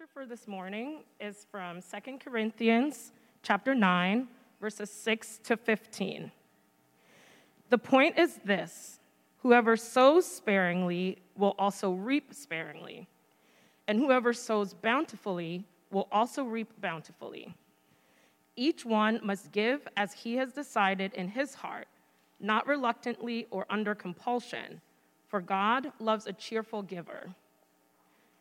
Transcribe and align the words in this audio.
scripture 0.00 0.12
for 0.14 0.26
this 0.26 0.48
morning 0.48 1.02
is 1.20 1.46
from 1.50 1.80
2 1.82 2.16
Corinthians 2.24 3.12
chapter 3.42 3.74
9, 3.74 4.28
verses 4.58 4.90
6 4.90 5.40
to 5.44 5.58
15. 5.58 6.32
The 7.68 7.76
point 7.76 8.18
is 8.18 8.36
this 8.42 8.98
whoever 9.40 9.76
sows 9.76 10.24
sparingly 10.24 11.18
will 11.36 11.54
also 11.58 11.90
reap 11.90 12.32
sparingly, 12.32 13.08
and 13.88 13.98
whoever 13.98 14.32
sows 14.32 14.72
bountifully 14.72 15.66
will 15.90 16.08
also 16.10 16.44
reap 16.44 16.70
bountifully. 16.80 17.54
Each 18.56 18.86
one 18.86 19.20
must 19.22 19.52
give 19.52 19.86
as 19.98 20.14
he 20.14 20.36
has 20.36 20.52
decided 20.52 21.12
in 21.12 21.28
his 21.28 21.52
heart, 21.52 21.88
not 22.40 22.66
reluctantly 22.66 23.48
or 23.50 23.66
under 23.68 23.94
compulsion, 23.94 24.80
for 25.28 25.42
God 25.42 25.92
loves 25.98 26.26
a 26.26 26.32
cheerful 26.32 26.80
giver. 26.80 27.34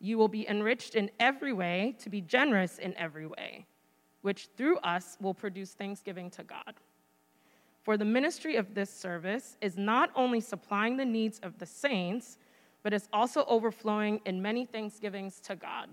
You 0.00 0.16
will 0.16 0.28
be 0.28 0.48
enriched 0.48 0.94
in 0.94 1.10
every 1.20 1.52
way 1.52 1.94
to 1.98 2.08
be 2.08 2.22
generous 2.22 2.78
in 2.78 2.96
every 2.96 3.26
way, 3.26 3.66
which 4.22 4.48
through 4.56 4.78
us 4.78 5.18
will 5.20 5.34
produce 5.34 5.74
thanksgiving 5.74 6.30
to 6.30 6.42
God. 6.42 6.74
For 7.82 7.96
the 7.96 8.04
ministry 8.04 8.56
of 8.56 8.74
this 8.74 8.90
service 8.92 9.56
is 9.60 9.76
not 9.76 10.10
only 10.14 10.40
supplying 10.40 10.96
the 10.96 11.04
needs 11.04 11.38
of 11.40 11.58
the 11.58 11.66
saints, 11.66 12.38
but 12.82 12.94
is 12.94 13.08
also 13.12 13.44
overflowing 13.44 14.20
in 14.24 14.40
many 14.40 14.64
thanksgivings 14.64 15.38
to 15.40 15.54
God. 15.54 15.88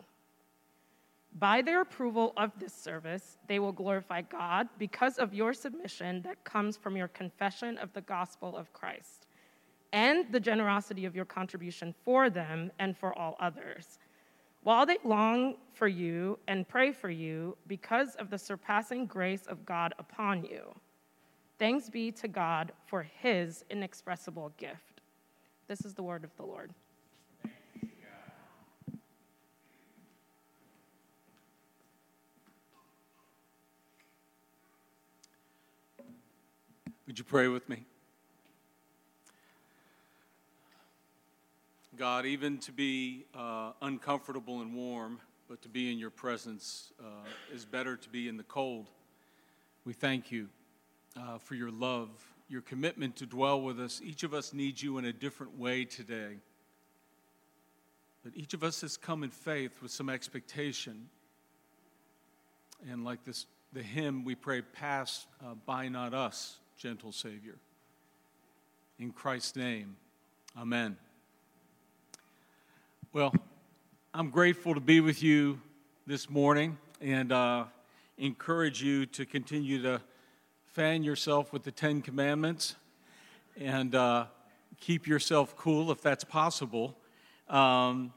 By 1.37 1.61
their 1.61 1.81
approval 1.81 2.33
of 2.37 2.51
this 2.57 2.73
service, 2.73 3.37
they 3.47 3.59
will 3.59 3.73
glorify 3.73 4.21
God 4.21 4.69
because 4.79 5.17
of 5.17 5.33
your 5.33 5.53
submission 5.53 6.21
that 6.23 6.43
comes 6.43 6.77
from 6.77 6.95
your 6.95 7.09
confession 7.09 7.77
of 7.77 7.93
the 7.93 8.01
gospel 8.01 8.55
of 8.55 8.71
Christ 8.73 9.26
and 9.93 10.25
the 10.31 10.39
generosity 10.39 11.05
of 11.05 11.15
your 11.15 11.25
contribution 11.25 11.93
for 12.03 12.29
them 12.29 12.71
and 12.79 12.97
for 12.97 13.17
all 13.17 13.35
others. 13.39 13.99
While 14.63 14.85
they 14.85 14.97
long 15.03 15.55
for 15.73 15.87
you 15.87 16.39
and 16.47 16.67
pray 16.67 16.91
for 16.91 17.09
you 17.09 17.55
because 17.67 18.15
of 18.15 18.29
the 18.29 18.37
surpassing 18.37 19.05
grace 19.05 19.45
of 19.47 19.65
God 19.65 19.93
upon 19.97 20.43
you. 20.43 20.75
Thanks 21.57 21.89
be 21.89 22.11
to 22.11 22.27
God 22.27 22.71
for 22.85 23.03
his 23.03 23.63
inexpressible 23.69 24.51
gift. 24.57 25.01
This 25.67 25.85
is 25.85 25.93
the 25.93 26.03
word 26.03 26.23
of 26.23 26.35
the 26.35 26.43
Lord. 26.43 26.71
Would 37.07 37.17
you 37.17 37.23
pray 37.23 37.47
with 37.47 37.67
me? 37.69 37.85
God, 41.97 42.27
even 42.27 42.59
to 42.59 42.71
be 42.71 43.25
uh, 43.33 43.71
uncomfortable 43.81 44.61
and 44.61 44.75
warm, 44.75 45.19
but 45.49 45.63
to 45.63 45.69
be 45.69 45.91
in 45.91 45.97
your 45.97 46.11
presence 46.11 46.93
uh, 46.99 47.27
is 47.51 47.65
better 47.65 47.97
to 47.97 48.09
be 48.09 48.27
in 48.27 48.37
the 48.37 48.43
cold. 48.43 48.87
We 49.83 49.93
thank 49.93 50.31
you 50.31 50.47
uh, 51.19 51.39
for 51.39 51.55
your 51.55 51.71
love, 51.71 52.09
your 52.49 52.61
commitment 52.61 53.15
to 53.15 53.25
dwell 53.25 53.61
with 53.61 53.79
us. 53.79 53.99
Each 54.03 54.21
of 54.21 54.35
us 54.35 54.53
needs 54.53 54.83
you 54.83 54.99
in 54.99 55.05
a 55.05 55.13
different 55.13 55.57
way 55.57 55.85
today. 55.85 56.37
But 58.23 58.33
each 58.35 58.53
of 58.53 58.63
us 58.63 58.81
has 58.81 58.95
come 58.95 59.23
in 59.23 59.31
faith 59.31 59.81
with 59.81 59.89
some 59.89 60.09
expectation. 60.09 61.09
And 62.91 63.03
like 63.03 63.23
this, 63.23 63.47
the 63.73 63.81
hymn 63.81 64.23
we 64.23 64.35
pray, 64.35 64.61
Pass 64.61 65.25
uh, 65.43 65.55
by 65.65 65.87
not 65.87 66.13
us, 66.13 66.57
gentle 66.77 67.11
Savior. 67.11 67.55
In 68.99 69.11
Christ's 69.11 69.55
name, 69.55 69.95
amen. 70.55 70.97
Well, 73.13 73.33
I'm 74.13 74.29
grateful 74.31 74.73
to 74.73 74.81
be 74.81 74.99
with 74.99 75.23
you 75.23 75.61
this 76.05 76.29
morning 76.29 76.77
and 76.99 77.31
uh, 77.31 77.63
encourage 78.17 78.83
you 78.83 79.05
to 79.05 79.25
continue 79.25 79.81
to 79.83 80.01
fan 80.73 81.03
yourself 81.03 81.53
with 81.53 81.63
the 81.63 81.71
Ten 81.71 82.01
Commandments 82.01 82.75
and 83.57 83.95
uh, 83.95 84.25
keep 84.81 85.07
yourself 85.07 85.55
cool 85.55 85.89
if 85.89 86.01
that's 86.01 86.25
possible. 86.25 86.97
Um, 87.47 88.11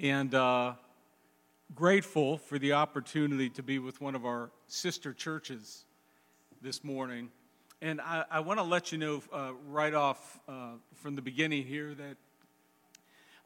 and 0.00 0.34
uh, 0.34 0.72
grateful 1.76 2.36
for 2.36 2.58
the 2.58 2.72
opportunity 2.72 3.48
to 3.50 3.62
be 3.62 3.78
with 3.78 4.00
one 4.00 4.16
of 4.16 4.26
our 4.26 4.50
sister 4.66 5.12
churches 5.12 5.84
this 6.60 6.82
morning. 6.82 7.30
And 7.80 8.00
I, 8.00 8.24
I 8.28 8.40
want 8.40 8.58
to 8.58 8.64
let 8.64 8.90
you 8.90 8.98
know 8.98 9.22
uh, 9.32 9.52
right 9.68 9.94
off 9.94 10.40
uh, 10.48 10.70
from 10.96 11.14
the 11.14 11.22
beginning 11.22 11.64
here 11.64 11.94
that 11.94 12.16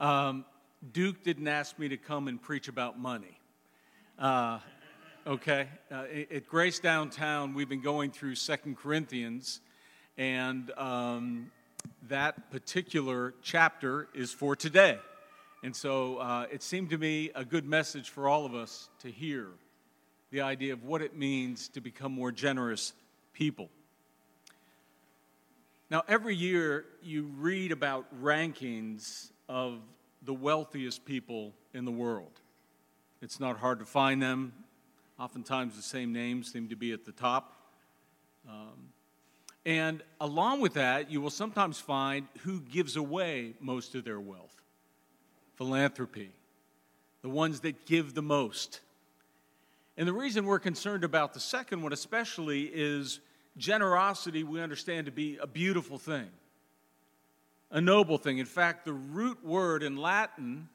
um, 0.05 0.47
Duke 0.93 1.23
didn't 1.23 1.47
ask 1.47 1.79
me 1.79 1.91
to 1.91 1.99
come 1.99 2.27
and 2.27 2.41
preach 2.41 2.67
about 2.67 2.99
money. 2.99 3.39
Uh, 4.19 4.61
okay? 5.27 5.69
Uh, 5.93 6.05
at 6.35 6.49
Grace 6.49 6.79
Downtown, 6.79 7.53
we've 7.53 7.69
been 7.69 7.83
going 7.83 8.11
through 8.11 8.35
Second 8.35 8.79
Corinthians, 8.79 9.61
and 10.17 10.71
um, 10.79 11.51
that 12.09 12.51
particular 12.51 13.35
chapter 13.43 14.09
is 14.15 14.33
for 14.33 14.57
today. 14.57 14.99
And 15.63 15.77
so 15.77 16.17
uh, 16.17 16.47
it 16.51 16.63
seemed 16.63 16.89
to 16.91 16.99
me 16.99 17.31
a 17.35 17.45
good 17.45 17.67
message 17.67 18.09
for 18.09 18.27
all 18.27 18.47
of 18.47 18.55
us 18.55 18.89
to 19.01 19.11
hear 19.11 19.49
the 20.31 20.41
idea 20.41 20.73
of 20.73 20.83
what 20.83 21.03
it 21.03 21.15
means 21.15 21.69
to 21.69 21.83
become 21.83 22.13
more 22.13 22.33
generous 22.33 22.95
people. 23.35 23.69
Now, 25.91 26.05
every 26.09 26.37
year 26.37 26.87
you 27.03 27.31
read 27.37 27.71
about 27.71 28.07
rankings 28.23 29.31
of 29.47 29.81
the 30.23 30.35
wealthiest 30.35 31.05
people 31.05 31.55
in 31.73 31.85
the 31.85 31.91
world. 31.91 32.41
It's 33.23 33.41
not 33.41 33.59
hard 33.59 33.79
to 33.81 33.85
find 33.85 34.23
them. 34.23 34.53
Oftentimes, 35.19 35.77
the 35.77 35.83
same 35.83 36.13
names 36.13 36.51
seem 36.51 36.69
to 36.69 36.77
be 36.77 36.93
at 36.93 37.05
the 37.05 37.13
top. 37.13 37.57
Um, 38.49 38.91
and 39.67 40.03
along 40.21 40.61
with 40.61 40.75
that, 40.75 41.11
you 41.11 41.21
will 41.21 41.31
sometimes 41.31 41.79
find 41.79 42.27
who 42.41 42.61
gives 42.61 42.97
away 42.97 43.55
most 43.61 43.95
of 43.95 44.05
their 44.05 44.21
wealth 44.21 44.57
philanthropy, 45.57 46.31
the 47.21 47.29
ones 47.29 47.61
that 47.61 47.85
give 47.85 48.15
the 48.15 48.23
most. 48.23 48.81
And 49.99 50.09
the 50.09 50.13
reason 50.15 50.47
we're 50.47 50.59
concerned 50.59 51.05
about 51.05 51.35
the 51.35 51.41
second 51.41 51.83
one, 51.83 51.93
especially, 51.93 52.63
is 52.63 53.21
generosity 53.59 54.43
we 54.43 54.63
understand 54.63 55.05
to 55.05 55.13
be 55.13 55.37
a 55.37 55.47
beautiful 55.47 55.99
thing 55.99 56.31
a 57.71 57.81
noble 57.81 58.19
thing. 58.19 58.39
In 58.39 58.47
fact, 58.47 58.85
the 58.85 58.93
root 58.93 59.45
word 59.45 59.83
in 59.83 59.97
Latin 59.97 60.69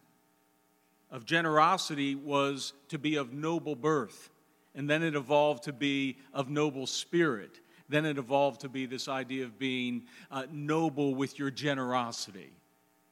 of 1.11 1.25
generosity 1.25 2.15
was 2.15 2.73
to 2.89 2.97
be 2.97 3.15
of 3.15 3.33
noble 3.33 3.75
birth. 3.75 4.29
And 4.73 4.89
then 4.89 5.03
it 5.03 5.15
evolved 5.15 5.63
to 5.63 5.73
be 5.73 6.17
of 6.33 6.49
noble 6.49 6.87
spirit. 6.87 7.59
Then 7.87 8.05
it 8.05 8.17
evolved 8.17 8.61
to 8.61 8.69
be 8.69 8.85
this 8.85 9.07
idea 9.07 9.45
of 9.45 9.57
being 9.57 10.03
uh, 10.31 10.45
noble 10.51 11.15
with 11.15 11.39
your 11.39 11.51
generosity 11.51 12.51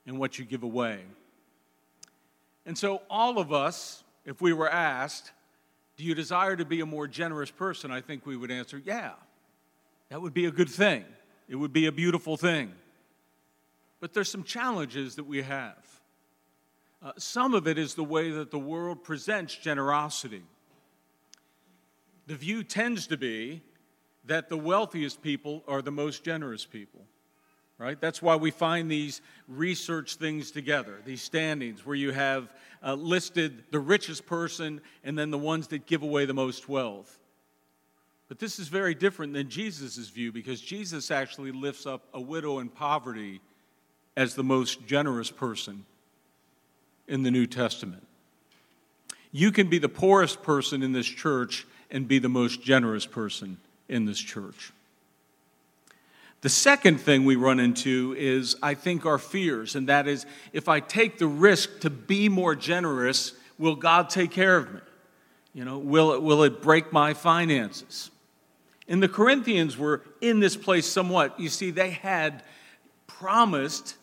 and 0.05 0.19
what 0.19 0.37
you 0.39 0.45
give 0.45 0.63
away. 0.63 0.99
And 2.65 2.77
so, 2.77 3.01
all 3.09 3.39
of 3.39 3.53
us, 3.53 4.03
if 4.25 4.41
we 4.41 4.53
were 4.53 4.69
asked, 4.69 5.31
do 5.95 6.03
you 6.03 6.15
desire 6.15 6.55
to 6.55 6.65
be 6.65 6.81
a 6.81 6.85
more 6.85 7.07
generous 7.07 7.51
person? 7.51 7.91
I 7.91 8.01
think 8.01 8.25
we 8.25 8.35
would 8.35 8.51
answer, 8.51 8.81
yeah. 8.83 9.11
That 10.09 10.21
would 10.21 10.33
be 10.33 10.45
a 10.45 10.51
good 10.51 10.69
thing. 10.69 11.05
It 11.47 11.55
would 11.55 11.73
be 11.73 11.85
a 11.85 11.91
beautiful 11.91 12.35
thing. 12.35 12.73
But 14.03 14.11
there's 14.11 14.29
some 14.29 14.43
challenges 14.43 15.15
that 15.15 15.23
we 15.23 15.43
have. 15.43 15.77
Uh, 17.01 17.13
some 17.17 17.53
of 17.53 17.69
it 17.69 17.77
is 17.77 17.95
the 17.95 18.03
way 18.03 18.31
that 18.31 18.51
the 18.51 18.59
world 18.59 19.01
presents 19.01 19.55
generosity. 19.55 20.43
The 22.27 22.35
view 22.35 22.65
tends 22.65 23.07
to 23.07 23.15
be 23.15 23.61
that 24.25 24.49
the 24.49 24.57
wealthiest 24.57 25.21
people 25.21 25.63
are 25.69 25.81
the 25.81 25.89
most 25.89 26.21
generous 26.21 26.65
people, 26.65 26.99
right? 27.77 27.97
That's 27.97 28.21
why 28.21 28.35
we 28.35 28.51
find 28.51 28.91
these 28.91 29.21
research 29.47 30.15
things 30.15 30.51
together, 30.51 30.99
these 31.05 31.21
standings 31.21 31.85
where 31.85 31.95
you 31.95 32.11
have 32.11 32.53
uh, 32.85 32.95
listed 32.95 33.63
the 33.71 33.79
richest 33.79 34.25
person 34.25 34.81
and 35.05 35.17
then 35.17 35.31
the 35.31 35.37
ones 35.37 35.67
that 35.67 35.85
give 35.85 36.03
away 36.03 36.25
the 36.25 36.33
most 36.33 36.67
wealth. 36.67 37.19
But 38.27 38.37
this 38.37 38.59
is 38.59 38.67
very 38.67 38.95
different 38.95 39.31
than 39.31 39.47
Jesus' 39.47 40.09
view 40.09 40.33
because 40.33 40.59
Jesus 40.59 41.09
actually 41.09 41.53
lifts 41.53 41.85
up 41.85 42.09
a 42.13 42.19
widow 42.19 42.59
in 42.59 42.67
poverty 42.67 43.39
as 44.15 44.35
the 44.35 44.43
most 44.43 44.85
generous 44.85 45.31
person 45.31 45.85
in 47.07 47.23
the 47.23 47.31
New 47.31 47.47
Testament. 47.47 48.05
You 49.31 49.51
can 49.51 49.69
be 49.69 49.79
the 49.79 49.89
poorest 49.89 50.43
person 50.43 50.83
in 50.83 50.91
this 50.91 51.07
church 51.07 51.65
and 51.89 52.07
be 52.07 52.19
the 52.19 52.29
most 52.29 52.61
generous 52.61 53.05
person 53.05 53.57
in 53.89 54.05
this 54.05 54.19
church. 54.19 54.71
The 56.41 56.49
second 56.49 56.99
thing 56.99 57.23
we 57.23 57.35
run 57.35 57.59
into 57.59 58.15
is, 58.17 58.57
I 58.61 58.73
think, 58.73 59.05
our 59.05 59.17
fears, 59.17 59.75
and 59.75 59.87
that 59.87 60.07
is 60.07 60.25
if 60.51 60.67
I 60.67 60.81
take 60.81 61.17
the 61.17 61.27
risk 61.27 61.79
to 61.79 61.89
be 61.89 62.27
more 62.27 62.53
generous, 62.53 63.31
will 63.57 63.75
God 63.75 64.09
take 64.09 64.31
care 64.31 64.57
of 64.57 64.73
me? 64.73 64.81
You 65.53 65.65
know, 65.65 65.77
will 65.77 66.13
it, 66.13 66.21
will 66.21 66.43
it 66.43 66.61
break 66.61 66.91
my 66.91 67.13
finances? 67.13 68.11
And 68.87 69.01
the 69.01 69.07
Corinthians 69.07 69.77
were 69.77 70.01
in 70.19 70.41
this 70.41 70.57
place 70.57 70.85
somewhat. 70.85 71.39
You 71.39 71.47
see, 71.47 71.71
they 71.71 71.91
had 71.91 72.43
promised 73.07 73.95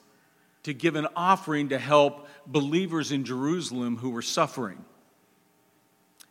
to 0.65 0.75
give 0.75 0.97
an 0.97 1.07
offering 1.17 1.71
to 1.71 1.79
help 1.79 2.29
believers 2.47 3.13
in 3.13 3.25
Jerusalem 3.25 3.97
who 3.97 4.11
were 4.11 4.23
suffering. 4.23 4.85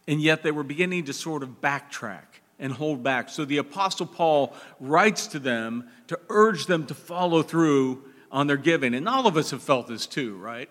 And 0.07 0.21
yet 0.21 0.43
they 0.43 0.51
were 0.51 0.63
beginning 0.63 1.05
to 1.05 1.13
sort 1.13 1.43
of 1.43 1.61
backtrack 1.61 2.25
and 2.59 2.73
hold 2.73 3.03
back. 3.03 3.29
So 3.29 3.45
the 3.45 3.57
Apostle 3.57 4.05
Paul 4.05 4.53
writes 4.79 5.27
to 5.27 5.39
them 5.39 5.89
to 6.07 6.19
urge 6.29 6.65
them 6.65 6.85
to 6.87 6.93
follow 6.93 7.41
through 7.41 8.03
on 8.31 8.47
their 8.47 8.57
giving. 8.57 8.93
And 8.93 9.07
all 9.07 9.27
of 9.27 9.37
us 9.37 9.51
have 9.51 9.63
felt 9.63 9.87
this 9.87 10.05
too, 10.05 10.35
right? 10.37 10.69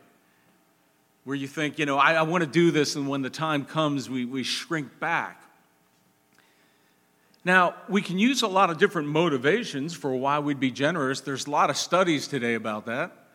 Where 1.24 1.36
you 1.36 1.48
think, 1.48 1.78
you 1.78 1.86
know, 1.86 1.98
I, 1.98 2.14
I 2.14 2.22
want 2.22 2.42
to 2.44 2.50
do 2.50 2.70
this, 2.70 2.96
and 2.96 3.08
when 3.08 3.22
the 3.22 3.30
time 3.30 3.64
comes, 3.64 4.08
we, 4.08 4.24
we 4.24 4.42
shrink 4.42 4.98
back. 4.98 5.42
Now, 7.44 7.74
we 7.88 8.02
can 8.02 8.18
use 8.18 8.42
a 8.42 8.48
lot 8.48 8.70
of 8.70 8.78
different 8.78 9.08
motivations 9.08 9.94
for 9.94 10.14
why 10.14 10.38
we'd 10.38 10.60
be 10.60 10.70
generous. 10.70 11.20
There's 11.20 11.46
a 11.46 11.50
lot 11.50 11.70
of 11.70 11.76
studies 11.76 12.28
today 12.28 12.54
about 12.54 12.86
that, 12.86 13.27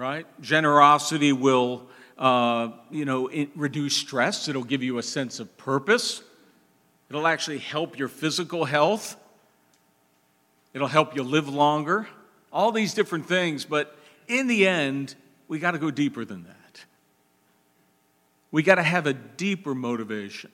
right? 0.00 0.26
Generosity 0.40 1.30
will, 1.30 1.86
uh, 2.16 2.70
you 2.90 3.04
know, 3.04 3.28
reduce 3.54 3.94
stress. 3.94 4.48
It'll 4.48 4.64
give 4.64 4.82
you 4.82 4.96
a 4.96 5.02
sense 5.02 5.40
of 5.40 5.54
purpose. 5.58 6.22
It'll 7.10 7.26
actually 7.26 7.58
help 7.58 7.98
your 7.98 8.08
physical 8.08 8.64
health. 8.64 9.16
It'll 10.72 10.88
help 10.88 11.14
you 11.14 11.22
live 11.22 11.50
longer. 11.50 12.08
All 12.50 12.72
these 12.72 12.94
different 12.94 13.26
things, 13.26 13.66
but 13.66 13.94
in 14.26 14.46
the 14.46 14.66
end, 14.66 15.14
we 15.48 15.58
got 15.58 15.72
to 15.72 15.78
go 15.78 15.90
deeper 15.90 16.24
than 16.24 16.44
that. 16.44 16.84
We 18.50 18.62
got 18.62 18.76
to 18.76 18.82
have 18.82 19.06
a 19.06 19.12
deeper 19.12 19.74
motivation 19.74 20.50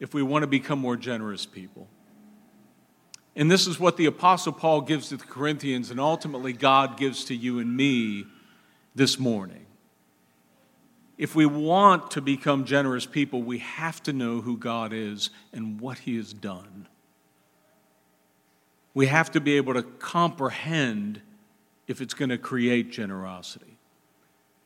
if 0.00 0.12
we 0.12 0.22
want 0.22 0.42
to 0.42 0.46
become 0.46 0.78
more 0.78 0.98
generous 0.98 1.46
people. 1.46 1.88
And 3.38 3.48
this 3.48 3.68
is 3.68 3.78
what 3.78 3.96
the 3.96 4.06
Apostle 4.06 4.52
Paul 4.52 4.80
gives 4.80 5.10
to 5.10 5.16
the 5.16 5.24
Corinthians, 5.24 5.92
and 5.92 6.00
ultimately 6.00 6.52
God 6.52 6.96
gives 6.96 7.24
to 7.26 7.36
you 7.36 7.60
and 7.60 7.76
me 7.76 8.26
this 8.96 9.16
morning. 9.16 9.64
If 11.16 11.36
we 11.36 11.46
want 11.46 12.10
to 12.10 12.20
become 12.20 12.64
generous 12.64 13.06
people, 13.06 13.40
we 13.42 13.58
have 13.58 14.02
to 14.02 14.12
know 14.12 14.40
who 14.40 14.56
God 14.56 14.92
is 14.92 15.30
and 15.52 15.80
what 15.80 15.98
He 16.00 16.16
has 16.16 16.32
done. 16.32 16.88
We 18.92 19.06
have 19.06 19.30
to 19.30 19.40
be 19.40 19.56
able 19.56 19.74
to 19.74 19.84
comprehend 19.84 21.22
if 21.86 22.00
it's 22.00 22.14
going 22.14 22.30
to 22.30 22.38
create 22.38 22.90
generosity. 22.90 23.78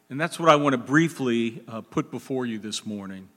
And 0.09 0.19
that's 0.19 0.41
what 0.41 0.49
I 0.49 0.57
want 0.57 0.73
to 0.73 0.79
briefly 0.79 1.63
uh, 1.69 1.83
put 1.83 2.11
before 2.11 2.47
you 2.47 2.59
this 2.59 2.87
morning. 2.87 3.29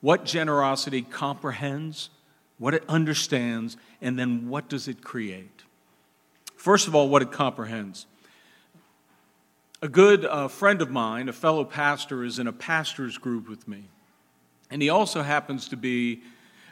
What 0.00 0.24
generosity 0.24 1.02
comprehends, 1.02 2.10
what 2.58 2.74
it 2.74 2.84
understands, 2.88 3.76
and 4.00 4.18
then 4.18 4.48
what 4.48 4.68
does 4.68 4.88
it 4.88 5.02
create? 5.02 5.62
First 6.56 6.88
of 6.88 6.94
all, 6.94 7.08
what 7.08 7.22
it 7.22 7.30
comprehends. 7.30 8.06
A 9.80 9.88
good 9.88 10.24
uh, 10.24 10.48
friend 10.48 10.82
of 10.82 10.90
mine, 10.90 11.28
a 11.28 11.32
fellow 11.32 11.64
pastor, 11.64 12.24
is 12.24 12.40
in 12.40 12.48
a 12.48 12.52
pastor's 12.52 13.16
group 13.16 13.48
with 13.48 13.68
me. 13.68 13.84
And 14.70 14.82
he 14.82 14.88
also 14.88 15.22
happens 15.22 15.68
to 15.68 15.76
be 15.76 16.22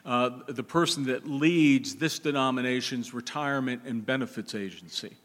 uh, 0.05 0.31
the 0.49 0.62
person 0.62 1.05
that 1.05 1.29
leads 1.29 1.97
this 1.97 2.19
denomination's 2.19 3.15
retirement 3.15 3.83
and 3.87 4.05
benefits 4.05 4.55
agency. 4.55 5.17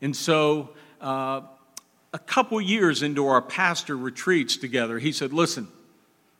And 0.00 0.14
so, 0.14 0.70
uh, 1.00 1.42
a 2.12 2.18
couple 2.18 2.60
years 2.60 3.02
into 3.02 3.26
our 3.26 3.42
pastor 3.42 3.96
retreats 3.96 4.56
together, 4.56 5.00
he 5.00 5.10
said, 5.10 5.32
Listen, 5.32 5.66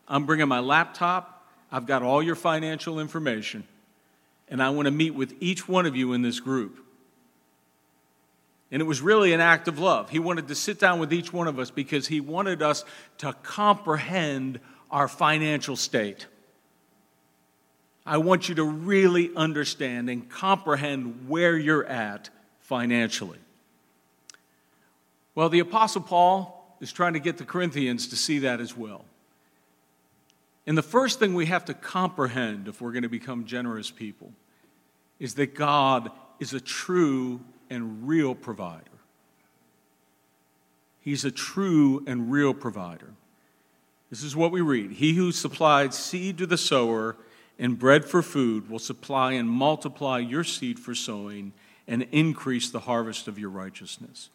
I'm 0.06 0.26
bringing 0.26 0.48
my 0.48 0.60
laptop, 0.60 1.33
I've 1.74 1.86
got 1.86 2.04
all 2.04 2.22
your 2.22 2.36
financial 2.36 3.00
information, 3.00 3.64
and 4.48 4.62
I 4.62 4.70
want 4.70 4.86
to 4.86 4.92
meet 4.92 5.12
with 5.12 5.34
each 5.40 5.68
one 5.68 5.86
of 5.86 5.96
you 5.96 6.12
in 6.12 6.22
this 6.22 6.38
group. 6.38 6.78
And 8.70 8.80
it 8.80 8.84
was 8.84 9.00
really 9.00 9.32
an 9.32 9.40
act 9.40 9.66
of 9.66 9.80
love. 9.80 10.08
He 10.08 10.20
wanted 10.20 10.46
to 10.46 10.54
sit 10.54 10.78
down 10.78 11.00
with 11.00 11.12
each 11.12 11.32
one 11.32 11.48
of 11.48 11.58
us 11.58 11.72
because 11.72 12.06
he 12.06 12.20
wanted 12.20 12.62
us 12.62 12.84
to 13.18 13.32
comprehend 13.42 14.60
our 14.88 15.08
financial 15.08 15.74
state. 15.74 16.28
I 18.06 18.18
want 18.18 18.48
you 18.48 18.54
to 18.54 18.64
really 18.64 19.34
understand 19.34 20.08
and 20.08 20.30
comprehend 20.30 21.28
where 21.28 21.58
you're 21.58 21.86
at 21.86 22.30
financially. 22.60 23.38
Well, 25.34 25.48
the 25.48 25.58
Apostle 25.58 26.02
Paul 26.02 26.76
is 26.80 26.92
trying 26.92 27.14
to 27.14 27.20
get 27.20 27.36
the 27.36 27.44
Corinthians 27.44 28.06
to 28.08 28.16
see 28.16 28.38
that 28.40 28.60
as 28.60 28.76
well. 28.76 29.04
And 30.66 30.78
the 30.78 30.82
first 30.82 31.18
thing 31.18 31.34
we 31.34 31.46
have 31.46 31.64
to 31.66 31.74
comprehend 31.74 32.68
if 32.68 32.80
we're 32.80 32.92
going 32.92 33.02
to 33.02 33.08
become 33.08 33.44
generous 33.44 33.90
people 33.90 34.32
is 35.18 35.34
that 35.34 35.54
God 35.54 36.10
is 36.40 36.54
a 36.54 36.60
true 36.60 37.40
and 37.70 38.08
real 38.08 38.34
provider. 38.34 38.82
He's 41.00 41.24
a 41.24 41.30
true 41.30 42.02
and 42.06 42.32
real 42.32 42.54
provider. 42.54 43.10
This 44.10 44.22
is 44.22 44.34
what 44.34 44.52
we 44.52 44.60
read 44.60 44.92
He 44.92 45.14
who 45.14 45.32
supplied 45.32 45.92
seed 45.92 46.38
to 46.38 46.46
the 46.46 46.56
sower 46.56 47.16
and 47.58 47.78
bread 47.78 48.04
for 48.04 48.22
food 48.22 48.70
will 48.70 48.78
supply 48.78 49.32
and 49.32 49.48
multiply 49.48 50.18
your 50.18 50.44
seed 50.44 50.78
for 50.78 50.94
sowing 50.94 51.52
and 51.86 52.06
increase 52.10 52.70
the 52.70 52.80
harvest 52.80 53.28
of 53.28 53.38
your 53.38 53.50
righteousness. 53.50 54.30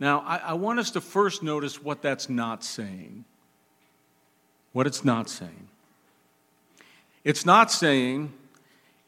Now, 0.00 0.20
I, 0.20 0.38
I 0.38 0.52
want 0.54 0.78
us 0.78 0.90
to 0.92 1.00
first 1.00 1.42
notice 1.42 1.82
what 1.82 2.02
that's 2.02 2.28
not 2.28 2.64
saying. 2.64 3.24
What 4.72 4.86
it's 4.86 5.04
not 5.04 5.28
saying. 5.28 5.68
It's 7.24 7.44
not 7.44 7.70
saying, 7.70 8.32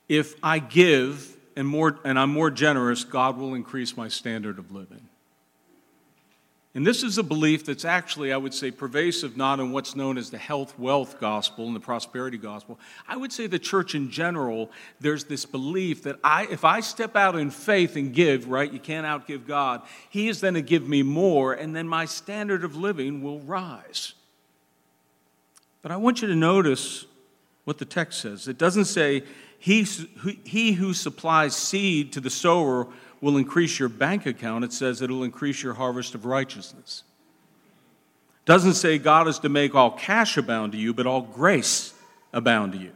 if 0.08 0.34
I 0.42 0.58
give 0.58 1.36
and, 1.56 1.66
more, 1.66 1.98
and 2.04 2.18
I'm 2.18 2.30
more 2.30 2.50
generous, 2.50 3.04
God 3.04 3.38
will 3.38 3.54
increase 3.54 3.96
my 3.96 4.08
standard 4.08 4.58
of 4.58 4.72
living. 4.72 5.08
And 6.72 6.86
this 6.86 7.02
is 7.02 7.18
a 7.18 7.24
belief 7.24 7.66
that's 7.66 7.84
actually, 7.84 8.32
I 8.32 8.36
would 8.36 8.54
say, 8.54 8.70
pervasive 8.70 9.36
not 9.36 9.58
in 9.58 9.72
what's 9.72 9.96
known 9.96 10.16
as 10.16 10.30
the 10.30 10.38
health 10.38 10.78
wealth 10.78 11.18
gospel 11.18 11.66
and 11.66 11.74
the 11.74 11.80
prosperity 11.80 12.38
gospel. 12.38 12.78
I 13.08 13.16
would 13.16 13.32
say 13.32 13.48
the 13.48 13.58
church 13.58 13.96
in 13.96 14.10
general, 14.10 14.70
there's 15.00 15.24
this 15.24 15.44
belief 15.44 16.04
that 16.04 16.20
I, 16.22 16.46
if 16.46 16.64
I 16.64 16.78
step 16.78 17.16
out 17.16 17.36
in 17.36 17.50
faith 17.50 17.96
and 17.96 18.14
give, 18.14 18.48
right, 18.48 18.72
you 18.72 18.78
can't 18.78 19.04
outgive 19.04 19.48
God, 19.48 19.82
He 20.10 20.28
is 20.28 20.40
then 20.40 20.54
to 20.54 20.62
give 20.62 20.88
me 20.88 21.02
more, 21.02 21.54
and 21.54 21.74
then 21.74 21.88
my 21.88 22.04
standard 22.04 22.62
of 22.62 22.76
living 22.76 23.20
will 23.20 23.40
rise. 23.40 24.14
But 25.82 25.92
I 25.92 25.96
want 25.96 26.22
you 26.22 26.28
to 26.28 26.34
notice 26.34 27.06
what 27.64 27.78
the 27.78 27.84
text 27.84 28.20
says. 28.20 28.48
It 28.48 28.58
doesn't 28.58 28.86
say, 28.86 29.22
he, 29.58 29.82
he 30.44 30.72
who 30.72 30.94
supplies 30.94 31.54
seed 31.54 32.12
to 32.14 32.20
the 32.20 32.30
sower 32.30 32.86
will 33.20 33.36
increase 33.36 33.78
your 33.78 33.88
bank 33.88 34.26
account. 34.26 34.64
It 34.64 34.72
says 34.72 35.02
it'll 35.02 35.24
increase 35.24 35.62
your 35.62 35.74
harvest 35.74 36.14
of 36.14 36.24
righteousness. 36.24 37.04
It 38.42 38.46
doesn't 38.46 38.74
say 38.74 38.98
God 38.98 39.28
is 39.28 39.38
to 39.40 39.48
make 39.48 39.74
all 39.74 39.90
cash 39.90 40.36
abound 40.36 40.72
to 40.72 40.78
you, 40.78 40.94
but 40.94 41.06
all 41.06 41.20
grace 41.20 41.92
abound 42.32 42.72
to 42.72 42.78
you. 42.78 42.92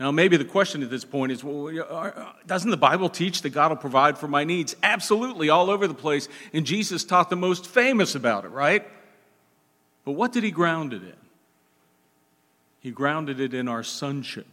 Now, 0.00 0.10
maybe 0.10 0.38
the 0.38 0.46
question 0.46 0.82
at 0.82 0.88
this 0.88 1.04
point 1.04 1.30
is 1.30 1.44
well, 1.44 1.70
uh, 1.88 2.32
doesn't 2.46 2.70
the 2.70 2.76
Bible 2.78 3.10
teach 3.10 3.42
that 3.42 3.50
God 3.50 3.70
will 3.70 3.76
provide 3.76 4.16
for 4.16 4.26
my 4.26 4.44
needs? 4.44 4.74
Absolutely, 4.82 5.50
all 5.50 5.70
over 5.70 5.86
the 5.86 5.94
place. 5.94 6.28
And 6.54 6.64
Jesus 6.64 7.04
taught 7.04 7.28
the 7.28 7.36
most 7.36 7.66
famous 7.66 8.14
about 8.14 8.46
it, 8.46 8.48
right? 8.48 8.88
But 10.04 10.12
what 10.12 10.32
did 10.32 10.44
he 10.44 10.50
ground 10.50 10.92
it 10.92 11.02
in? 11.02 11.12
He 12.80 12.90
grounded 12.90 13.40
it 13.40 13.52
in 13.52 13.68
our 13.68 13.82
sonship. 13.82 14.46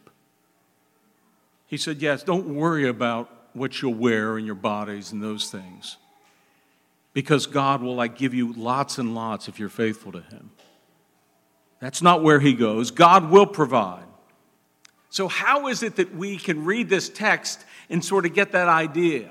He 1.65 1.77
said, 1.77 2.01
Yes, 2.01 2.23
don't 2.23 2.55
worry 2.55 2.87
about 2.87 3.29
what 3.53 3.81
you'll 3.81 3.93
wear 3.93 4.37
in 4.37 4.45
your 4.45 4.55
bodies 4.55 5.11
and 5.11 5.23
those 5.23 5.49
things. 5.49 5.97
Because 7.13 7.47
God 7.47 7.81
will 7.81 7.95
like 7.95 8.17
give 8.17 8.33
you 8.33 8.53
lots 8.53 8.97
and 8.97 9.15
lots 9.15 9.47
if 9.47 9.59
you're 9.59 9.69
faithful 9.69 10.11
to 10.11 10.21
him. 10.21 10.51
That's 11.79 12.01
not 12.01 12.23
where 12.23 12.39
he 12.39 12.53
goes. 12.53 12.91
God 12.91 13.29
will 13.29 13.45
provide. 13.45 14.03
So, 15.09 15.27
how 15.27 15.67
is 15.67 15.83
it 15.83 15.95
that 15.95 16.13
we 16.13 16.37
can 16.37 16.65
read 16.65 16.89
this 16.89 17.09
text 17.09 17.63
and 17.89 18.03
sort 18.03 18.25
of 18.25 18.33
get 18.33 18.51
that 18.51 18.67
idea? 18.67 19.29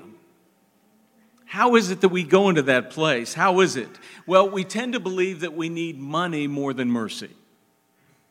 How 1.47 1.75
is 1.75 1.91
it 1.91 2.01
that 2.01 2.09
we 2.09 2.23
go 2.23 2.49
into 2.49 2.61
that 2.63 2.89
place? 2.89 3.33
How 3.33 3.61
is 3.61 3.77
it? 3.77 3.89
Well, 4.25 4.49
we 4.49 4.65
tend 4.65 4.93
to 4.93 4.99
believe 4.99 5.39
that 5.39 5.53
we 5.53 5.69
need 5.69 5.97
money 5.97 6.45
more 6.45 6.73
than 6.73 6.91
mercy, 6.91 7.29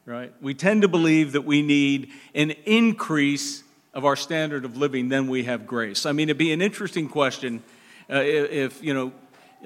right? 0.05 0.33
We 0.43 0.53
tend 0.53 0.83
to 0.83 0.89
believe 0.89 1.33
that 1.33 1.47
we 1.47 1.63
need 1.63 2.11
an 2.35 2.51
increase 2.67 3.65
of 3.95 4.05
our 4.05 4.17
standard 4.17 4.67
of 4.67 4.77
living, 4.77 5.09
then 5.09 5.29
we 5.29 5.45
have 5.45 5.67
grace. 5.67 6.05
I 6.05 6.13
mean, 6.13 6.29
it'd 6.29 6.37
be 6.37 6.53
an 6.53 6.61
interesting 6.61 7.09
question 7.09 7.63
uh, 8.11 8.17
if, 8.17 8.51
if, 8.51 8.85
you 8.85 8.93
know, 8.93 9.13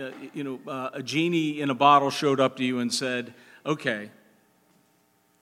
uh, 0.01 0.11
you 0.33 0.45
know, 0.45 0.61
uh, 0.71 0.91
a 0.93 1.03
genie 1.03 1.61
in 1.61 1.69
a 1.69 1.75
bottle 1.75 2.11
showed 2.11 2.39
up 2.39 2.57
to 2.59 2.65
you 2.65 2.79
and 2.79 2.95
said, 2.95 3.35
okay, 3.67 4.11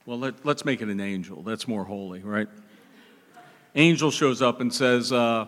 well, 0.06 0.18
let, 0.18 0.46
us 0.46 0.64
make 0.64 0.80
it 0.80 0.88
an 0.88 1.00
angel. 1.00 1.42
That's 1.42 1.68
more 1.68 1.84
holy, 1.84 2.20
right? 2.20 2.48
Angel 3.74 4.10
shows 4.10 4.40
up 4.40 4.62
and 4.62 4.72
says, 4.72 5.12
uh, 5.12 5.46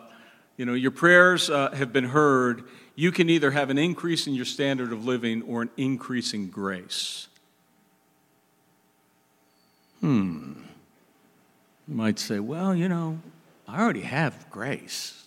you 0.61 0.67
know, 0.67 0.75
your 0.75 0.90
prayers 0.90 1.49
uh, 1.49 1.71
have 1.71 1.90
been 1.90 2.05
heard. 2.05 2.64
You 2.95 3.12
can 3.12 3.31
either 3.31 3.50
have 3.50 3.71
an 3.71 3.79
increase 3.79 4.26
in 4.26 4.35
your 4.35 4.45
standard 4.45 4.93
of 4.93 5.07
living 5.07 5.40
or 5.45 5.62
an 5.62 5.71
increase 5.79 6.35
in 6.35 6.50
grace. 6.50 7.29
Hmm. 10.00 10.52
You 11.88 11.95
might 11.95 12.19
say, 12.19 12.40
well, 12.40 12.75
you 12.75 12.90
know, 12.90 13.21
I 13.67 13.81
already 13.81 14.02
have 14.02 14.50
grace. 14.50 15.25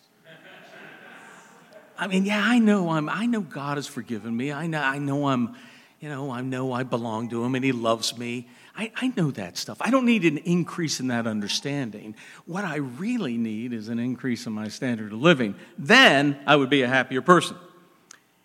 I 1.97 2.05
mean, 2.05 2.25
yeah, 2.25 2.43
I 2.45 2.59
know 2.59 2.91
I'm 2.91 3.09
I 3.09 3.25
know 3.25 3.41
God 3.41 3.77
has 3.77 3.87
forgiven 3.87 4.37
me. 4.37 4.51
I 4.51 4.67
know 4.67 4.83
I 4.83 4.99
know 4.99 5.29
I'm, 5.29 5.55
you 5.99 6.09
know, 6.09 6.29
I 6.29 6.41
know 6.41 6.71
I 6.71 6.83
belong 6.83 7.29
to 7.29 7.43
him 7.43 7.55
and 7.55 7.65
he 7.65 7.71
loves 7.71 8.15
me. 8.19 8.47
I, 8.75 8.91
I 8.95 9.13
know 9.15 9.29
that 9.31 9.57
stuff. 9.57 9.77
I 9.81 9.91
don't 9.91 10.05
need 10.05 10.25
an 10.25 10.39
increase 10.39 10.99
in 10.99 11.07
that 11.07 11.27
understanding. 11.27 12.15
What 12.45 12.65
I 12.65 12.77
really 12.77 13.37
need 13.37 13.71
is 13.71 13.87
an 13.87 13.99
increase 13.99 14.47
in 14.47 14.53
my 14.53 14.67
standard 14.67 15.13
of 15.13 15.19
living. 15.19 15.55
Then 15.77 16.39
I 16.47 16.55
would 16.55 16.71
be 16.71 16.81
a 16.81 16.87
happier 16.87 17.21
person. 17.21 17.55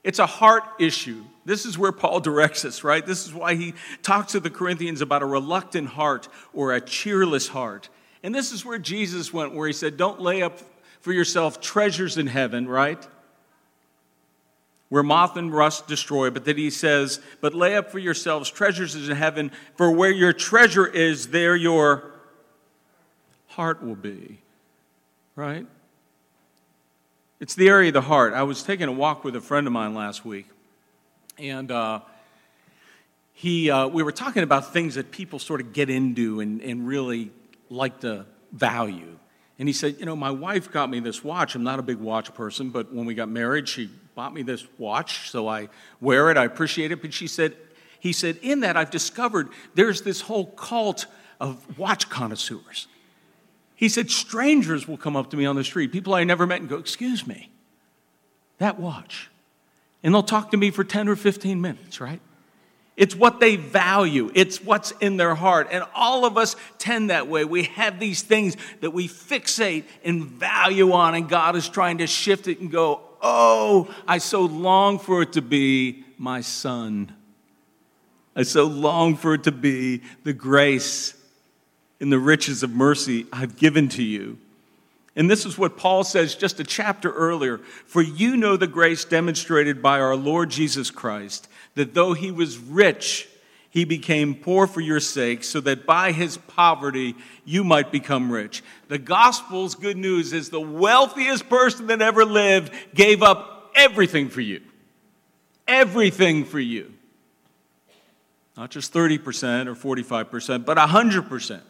It's 0.04 0.18
a 0.18 0.26
heart 0.26 0.64
issue. 0.78 1.24
This 1.44 1.64
is 1.64 1.78
where 1.78 1.92
Paul 1.92 2.20
directs 2.20 2.64
us, 2.66 2.84
right? 2.84 3.04
This 3.04 3.26
is 3.26 3.32
why 3.32 3.54
he 3.54 3.74
talks 4.02 4.32
to 4.32 4.40
the 4.40 4.50
Corinthians 4.50 5.00
about 5.00 5.22
a 5.22 5.26
reluctant 5.26 5.88
heart 5.88 6.28
or 6.52 6.74
a 6.74 6.80
cheerless 6.80 7.48
heart. 7.48 7.88
And 8.22 8.34
this 8.34 8.52
is 8.52 8.64
where 8.64 8.78
Jesus 8.78 9.32
went, 9.32 9.54
where 9.54 9.66
he 9.66 9.72
said, 9.72 9.96
Don't 9.96 10.20
lay 10.20 10.42
up 10.42 10.58
for 11.00 11.12
yourself 11.12 11.60
treasures 11.60 12.18
in 12.18 12.26
heaven, 12.26 12.68
right? 12.68 13.06
Where 14.88 15.02
moth 15.02 15.36
and 15.36 15.52
rust 15.52 15.86
destroy, 15.86 16.30
but 16.30 16.46
that 16.46 16.56
he 16.56 16.70
says, 16.70 17.20
But 17.40 17.54
lay 17.54 17.76
up 17.76 17.90
for 17.90 17.98
yourselves 17.98 18.50
treasures 18.50 18.94
in 18.96 19.14
heaven, 19.14 19.50
for 19.76 19.90
where 19.90 20.10
your 20.10 20.32
treasure 20.32 20.86
is, 20.86 21.28
there 21.28 21.54
your 21.54 22.10
heart 23.48 23.82
will 23.82 23.96
be, 23.96 24.40
right? 25.36 25.66
It's 27.40 27.54
the 27.54 27.68
area 27.68 27.88
of 27.88 27.94
the 27.94 28.00
heart. 28.00 28.32
I 28.32 28.44
was 28.44 28.62
taking 28.62 28.88
a 28.88 28.92
walk 28.92 29.24
with 29.24 29.36
a 29.36 29.40
friend 29.40 29.66
of 29.66 29.72
mine 29.72 29.94
last 29.94 30.24
week, 30.24 30.46
and 31.38 31.70
uh, 31.70 32.00
he, 33.34 33.70
uh, 33.70 33.86
we 33.86 34.02
were 34.02 34.10
talking 34.10 34.42
about 34.42 34.72
things 34.72 34.96
that 34.96 35.10
people 35.10 35.38
sort 35.38 35.60
of 35.60 35.72
get 35.72 35.90
into 35.90 36.40
and, 36.40 36.60
and 36.62 36.88
really 36.88 37.30
like 37.70 38.00
to 38.00 38.26
value. 38.52 39.18
And 39.58 39.68
he 39.68 39.72
said, 39.72 39.96
You 39.98 40.06
know, 40.06 40.16
my 40.16 40.30
wife 40.30 40.72
got 40.72 40.90
me 40.90 41.00
this 41.00 41.22
watch. 41.22 41.54
I'm 41.54 41.62
not 41.62 41.78
a 41.78 41.82
big 41.82 41.98
watch 41.98 42.32
person, 42.34 42.70
but 42.70 42.92
when 42.92 43.06
we 43.06 43.14
got 43.14 43.28
married, 43.28 43.68
she 43.68 43.90
bought 44.18 44.34
me 44.34 44.42
this 44.42 44.66
watch, 44.78 45.30
so 45.30 45.46
I 45.46 45.68
wear 46.00 46.28
it. 46.28 46.36
I 46.36 46.44
appreciate 46.44 46.90
it. 46.90 47.00
But 47.00 47.14
she 47.14 47.28
said, 47.28 47.54
He 48.00 48.12
said, 48.12 48.36
In 48.42 48.60
that, 48.60 48.76
I've 48.76 48.90
discovered 48.90 49.48
there's 49.76 50.02
this 50.02 50.22
whole 50.22 50.46
cult 50.46 51.06
of 51.38 51.78
watch 51.78 52.10
connoisseurs. 52.10 52.88
He 53.76 53.88
said, 53.88 54.10
Strangers 54.10 54.88
will 54.88 54.96
come 54.96 55.14
up 55.14 55.30
to 55.30 55.36
me 55.36 55.46
on 55.46 55.54
the 55.54 55.62
street, 55.62 55.92
people 55.92 56.14
I 56.14 56.24
never 56.24 56.48
met, 56.48 56.58
and 56.58 56.68
go, 56.68 56.78
Excuse 56.78 57.28
me, 57.28 57.48
that 58.58 58.80
watch. 58.80 59.30
And 60.02 60.12
they'll 60.12 60.24
talk 60.24 60.50
to 60.50 60.56
me 60.56 60.72
for 60.72 60.82
10 60.82 61.08
or 61.08 61.14
15 61.14 61.60
minutes, 61.60 62.00
right? 62.00 62.20
It's 62.96 63.14
what 63.14 63.38
they 63.38 63.54
value. 63.54 64.32
It's 64.34 64.60
what's 64.60 64.90
in 65.00 65.16
their 65.16 65.36
heart. 65.36 65.68
And 65.70 65.84
all 65.94 66.24
of 66.24 66.36
us 66.36 66.56
tend 66.78 67.10
that 67.10 67.28
way. 67.28 67.44
We 67.44 67.62
have 67.62 68.00
these 68.00 68.22
things 68.22 68.56
that 68.80 68.90
we 68.90 69.06
fixate 69.06 69.84
and 70.04 70.24
value 70.24 70.90
on, 70.90 71.14
and 71.14 71.28
God 71.28 71.54
is 71.54 71.68
trying 71.68 71.98
to 71.98 72.08
shift 72.08 72.48
it 72.48 72.58
and 72.58 72.68
go, 72.68 73.02
Oh, 73.20 73.92
I 74.06 74.18
so 74.18 74.42
long 74.42 74.98
for 74.98 75.22
it 75.22 75.32
to 75.32 75.42
be 75.42 76.04
my 76.16 76.40
son. 76.40 77.12
I 78.36 78.42
so 78.42 78.66
long 78.66 79.16
for 79.16 79.34
it 79.34 79.44
to 79.44 79.52
be 79.52 80.02
the 80.22 80.32
grace 80.32 81.14
and 82.00 82.12
the 82.12 82.18
riches 82.18 82.62
of 82.62 82.70
mercy 82.70 83.26
I've 83.32 83.56
given 83.56 83.88
to 83.90 84.02
you. 84.02 84.38
And 85.16 85.28
this 85.28 85.44
is 85.44 85.58
what 85.58 85.76
Paul 85.76 86.04
says 86.04 86.36
just 86.36 86.60
a 86.60 86.64
chapter 86.64 87.12
earlier 87.12 87.58
For 87.58 88.00
you 88.00 88.36
know 88.36 88.56
the 88.56 88.68
grace 88.68 89.04
demonstrated 89.04 89.82
by 89.82 90.00
our 90.00 90.14
Lord 90.14 90.50
Jesus 90.50 90.90
Christ 90.92 91.48
that 91.74 91.94
though 91.94 92.12
he 92.12 92.30
was 92.30 92.58
rich, 92.58 93.28
he 93.70 93.84
became 93.84 94.34
poor 94.34 94.66
for 94.66 94.80
your 94.80 95.00
sake, 95.00 95.44
so 95.44 95.60
that 95.60 95.84
by 95.84 96.12
his 96.12 96.36
poverty 96.36 97.14
you 97.44 97.62
might 97.62 97.92
become 97.92 98.32
rich. 98.32 98.62
The 98.88 98.98
gospel's 98.98 99.74
good 99.74 99.96
news 99.96 100.32
is 100.32 100.48
the 100.48 100.60
wealthiest 100.60 101.48
person 101.48 101.88
that 101.88 102.00
ever 102.00 102.24
lived 102.24 102.72
gave 102.94 103.22
up 103.22 103.70
everything 103.74 104.30
for 104.30 104.40
you. 104.40 104.62
Everything 105.66 106.44
for 106.44 106.58
you. 106.58 106.94
Not 108.56 108.70
just 108.70 108.92
30% 108.92 109.66
or 109.66 109.96
45%, 109.96 110.64
but 110.64 110.78
100%. 110.78 111.60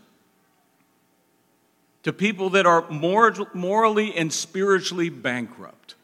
To 2.05 2.12
people 2.12 2.50
that 2.50 2.64
are 2.64 2.88
morally 2.90 4.14
and 4.14 4.33
spiritually 4.33 5.11
bankrupt. 5.11 5.97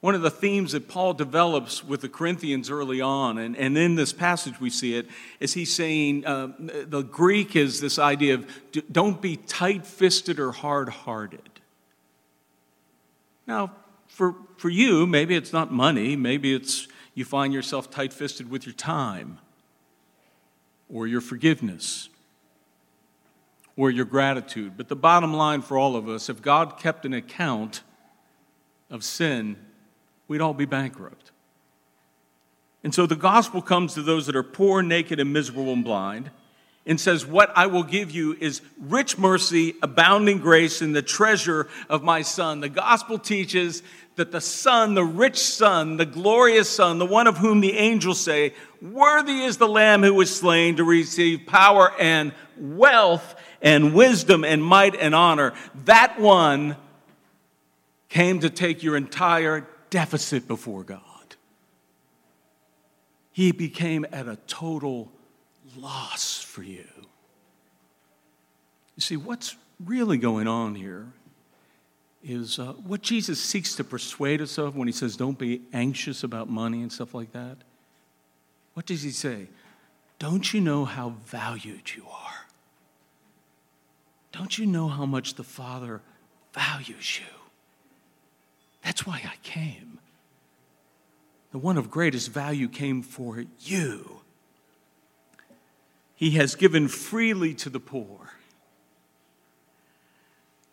One 0.00 0.14
of 0.14 0.22
the 0.22 0.30
themes 0.30 0.72
that 0.72 0.88
Paul 0.88 1.12
develops 1.12 1.84
with 1.84 2.00
the 2.00 2.08
Corinthians 2.08 2.70
early 2.70 3.02
on, 3.02 3.36
and, 3.36 3.54
and 3.54 3.76
in 3.76 3.96
this 3.96 4.14
passage 4.14 4.58
we 4.58 4.70
see 4.70 4.94
it, 4.94 5.06
is 5.40 5.52
he's 5.52 5.74
saying 5.74 6.24
uh, 6.24 6.48
the 6.58 7.02
Greek 7.02 7.54
is 7.54 7.80
this 7.80 7.98
idea 7.98 8.34
of 8.34 8.46
don't 8.90 9.20
be 9.20 9.36
tight 9.36 9.84
fisted 9.84 10.40
or 10.40 10.52
hard 10.52 10.88
hearted. 10.88 11.60
Now, 13.46 13.72
for, 14.06 14.36
for 14.56 14.70
you, 14.70 15.06
maybe 15.06 15.36
it's 15.36 15.52
not 15.52 15.70
money, 15.70 16.16
maybe 16.16 16.54
it's 16.54 16.88
you 17.14 17.24
find 17.26 17.52
yourself 17.52 17.90
tight 17.90 18.12
fisted 18.12 18.50
with 18.50 18.64
your 18.64 18.74
time 18.74 19.38
or 20.88 21.06
your 21.06 21.20
forgiveness 21.20 22.08
or 23.76 23.90
your 23.90 24.06
gratitude. 24.06 24.74
But 24.76 24.88
the 24.88 24.96
bottom 24.96 25.34
line 25.34 25.60
for 25.60 25.76
all 25.76 25.96
of 25.96 26.08
us 26.08 26.30
if 26.30 26.40
God 26.40 26.78
kept 26.78 27.04
an 27.04 27.12
account 27.12 27.82
of 28.88 29.04
sin, 29.04 29.56
we'd 30.30 30.40
all 30.40 30.54
be 30.54 30.64
bankrupt. 30.64 31.32
And 32.84 32.94
so 32.94 33.04
the 33.04 33.16
gospel 33.16 33.60
comes 33.60 33.94
to 33.94 34.02
those 34.02 34.26
that 34.26 34.36
are 34.36 34.44
poor, 34.44 34.80
naked, 34.80 35.18
and 35.18 35.32
miserable 35.32 35.72
and 35.72 35.82
blind 35.82 36.30
and 36.86 37.00
says, 37.00 37.26
What 37.26 37.50
I 37.56 37.66
will 37.66 37.82
give 37.82 38.12
you 38.12 38.36
is 38.38 38.62
rich 38.78 39.18
mercy, 39.18 39.74
abounding 39.82 40.38
grace, 40.38 40.82
and 40.82 40.94
the 40.94 41.02
treasure 41.02 41.66
of 41.88 42.04
my 42.04 42.22
Son. 42.22 42.60
The 42.60 42.68
gospel 42.68 43.18
teaches 43.18 43.82
that 44.14 44.30
the 44.30 44.40
Son, 44.40 44.94
the 44.94 45.04
rich 45.04 45.36
Son, 45.36 45.96
the 45.96 46.06
glorious 46.06 46.70
Son, 46.70 47.00
the 47.00 47.06
one 47.06 47.26
of 47.26 47.38
whom 47.38 47.60
the 47.60 47.76
angels 47.76 48.20
say, 48.20 48.54
Worthy 48.80 49.40
is 49.40 49.56
the 49.56 49.68
Lamb 49.68 50.04
who 50.04 50.14
was 50.14 50.34
slain 50.34 50.76
to 50.76 50.84
receive 50.84 51.44
power 51.48 51.92
and 51.98 52.32
wealth 52.56 53.34
and 53.60 53.94
wisdom 53.94 54.44
and 54.44 54.62
might 54.62 54.94
and 54.94 55.12
honor. 55.12 55.54
That 55.86 56.20
one 56.20 56.76
came 58.08 58.38
to 58.40 58.48
take 58.48 58.84
your 58.84 58.96
entire 58.96 59.66
deficit 59.90 60.48
before 60.48 60.84
God. 60.84 61.00
He 63.32 63.52
became 63.52 64.06
at 64.12 64.26
a 64.26 64.36
total 64.46 65.10
loss 65.76 66.42
for 66.42 66.62
you. 66.62 66.86
You 68.96 69.00
see, 69.00 69.16
what's 69.16 69.56
really 69.84 70.18
going 70.18 70.46
on 70.46 70.74
here 70.74 71.12
is 72.22 72.58
uh, 72.58 72.72
what 72.72 73.02
Jesus 73.02 73.40
seeks 73.40 73.74
to 73.76 73.84
persuade 73.84 74.42
us 74.42 74.58
of 74.58 74.76
when 74.76 74.88
he 74.88 74.92
says, 74.92 75.16
Don't 75.16 75.38
be 75.38 75.62
anxious 75.72 76.22
about 76.22 76.50
money 76.50 76.82
and 76.82 76.92
stuff 76.92 77.14
like 77.14 77.32
that. 77.32 77.56
What 78.74 78.86
does 78.86 79.02
he 79.02 79.10
say? 79.10 79.48
Don't 80.18 80.52
you 80.52 80.60
know 80.60 80.84
how 80.84 81.14
valued 81.24 81.94
you 81.96 82.04
are? 82.06 82.46
Don't 84.32 84.58
you 84.58 84.66
know 84.66 84.88
how 84.88 85.06
much 85.06 85.34
the 85.34 85.44
Father 85.44 86.02
values 86.52 87.20
you? 87.20 87.39
That's 88.82 89.06
why 89.06 89.22
I 89.24 89.36
came. 89.42 89.98
The 91.52 91.58
one 91.58 91.76
of 91.76 91.90
greatest 91.90 92.30
value 92.30 92.68
came 92.68 93.02
for 93.02 93.44
you. 93.60 94.20
He 96.14 96.32
has 96.32 96.54
given 96.54 96.88
freely 96.88 97.54
to 97.54 97.70
the 97.70 97.80
poor. 97.80 98.30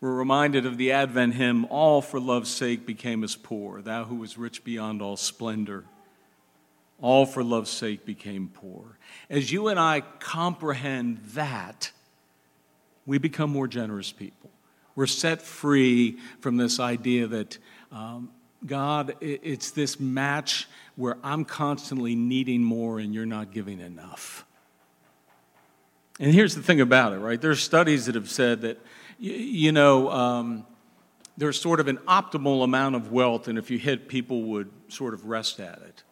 We're 0.00 0.14
reminded 0.14 0.64
of 0.64 0.76
the 0.76 0.92
Advent 0.92 1.34
hymn, 1.34 1.64
All 1.70 2.00
for 2.00 2.20
love's 2.20 2.50
sake 2.50 2.86
became 2.86 3.24
as 3.24 3.34
poor, 3.34 3.82
thou 3.82 4.04
who 4.04 4.16
was 4.16 4.38
rich 4.38 4.62
beyond 4.62 5.02
all 5.02 5.16
splendor. 5.16 5.84
All 7.00 7.26
for 7.26 7.42
love's 7.42 7.70
sake 7.70 8.04
became 8.04 8.48
poor. 8.52 8.98
As 9.30 9.50
you 9.50 9.68
and 9.68 9.78
I 9.78 10.02
comprehend 10.20 11.18
that, 11.34 11.92
we 13.06 13.18
become 13.18 13.50
more 13.50 13.68
generous 13.68 14.12
people. 14.12 14.50
We're 14.94 15.06
set 15.06 15.40
free 15.42 16.18
from 16.40 16.56
this 16.56 16.80
idea 16.80 17.26
that 17.28 17.58
um, 17.92 18.30
God, 18.66 19.16
it's 19.20 19.70
this 19.70 20.00
match 20.00 20.68
where 20.96 21.16
I'm 21.22 21.44
constantly 21.44 22.14
needing 22.14 22.62
more 22.62 22.98
and 22.98 23.14
you're 23.14 23.26
not 23.26 23.52
giving 23.52 23.80
enough. 23.80 24.44
And 26.18 26.34
here's 26.34 26.56
the 26.56 26.62
thing 26.62 26.80
about 26.80 27.12
it, 27.12 27.18
right? 27.18 27.40
There's 27.40 27.62
studies 27.62 28.06
that 28.06 28.16
have 28.16 28.28
said 28.28 28.62
that, 28.62 28.80
you 29.18 29.70
know, 29.70 30.10
um, 30.10 30.66
there's 31.36 31.60
sort 31.60 31.78
of 31.78 31.86
an 31.86 31.98
optimal 31.98 32.64
amount 32.64 32.96
of 32.96 33.12
wealth, 33.12 33.46
and 33.46 33.56
if 33.56 33.70
you 33.70 33.78
hit, 33.78 34.08
people 34.08 34.42
would 34.42 34.70
sort 34.88 35.14
of 35.14 35.26
rest 35.26 35.60
at 35.60 35.78
it. 35.78 36.02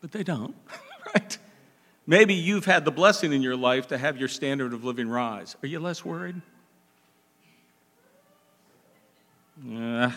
But 0.00 0.10
they 0.10 0.24
don't, 0.24 0.56
right? 1.14 1.38
Maybe 2.08 2.34
you've 2.34 2.64
had 2.64 2.84
the 2.84 2.90
blessing 2.90 3.32
in 3.32 3.42
your 3.42 3.54
life 3.54 3.88
to 3.88 3.98
have 3.98 4.18
your 4.18 4.26
standard 4.26 4.72
of 4.72 4.84
living 4.84 5.08
rise. 5.08 5.56
Are 5.62 5.68
you 5.68 5.78
less 5.78 6.04
worried? 6.04 6.42
Uh, 9.72 10.10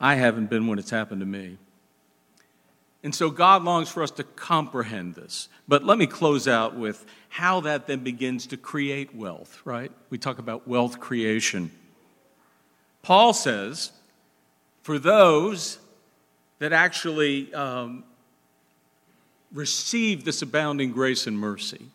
I 0.00 0.16
haven't 0.16 0.50
been 0.50 0.66
when 0.66 0.78
it's 0.78 0.90
happened 0.90 1.20
to 1.20 1.26
me. 1.26 1.58
And 3.02 3.14
so 3.14 3.30
God 3.30 3.62
longs 3.62 3.88
for 3.88 4.02
us 4.02 4.10
to 4.12 4.24
comprehend 4.24 5.14
this. 5.14 5.48
But 5.68 5.84
let 5.84 5.96
me 5.96 6.06
close 6.06 6.48
out 6.48 6.76
with 6.76 7.06
how 7.28 7.60
that 7.60 7.86
then 7.86 8.00
begins 8.00 8.48
to 8.48 8.56
create 8.56 9.14
wealth, 9.14 9.60
right? 9.64 9.92
We 10.10 10.18
talk 10.18 10.38
about 10.38 10.66
wealth 10.66 10.98
creation. 10.98 11.70
Paul 13.02 13.32
says, 13.32 13.92
for 14.82 14.98
those 14.98 15.78
that 16.58 16.72
actually 16.72 17.54
um, 17.54 18.04
receive 19.52 20.24
this 20.24 20.42
abounding 20.42 20.90
grace 20.90 21.26
and 21.26 21.38
mercy, 21.38 21.86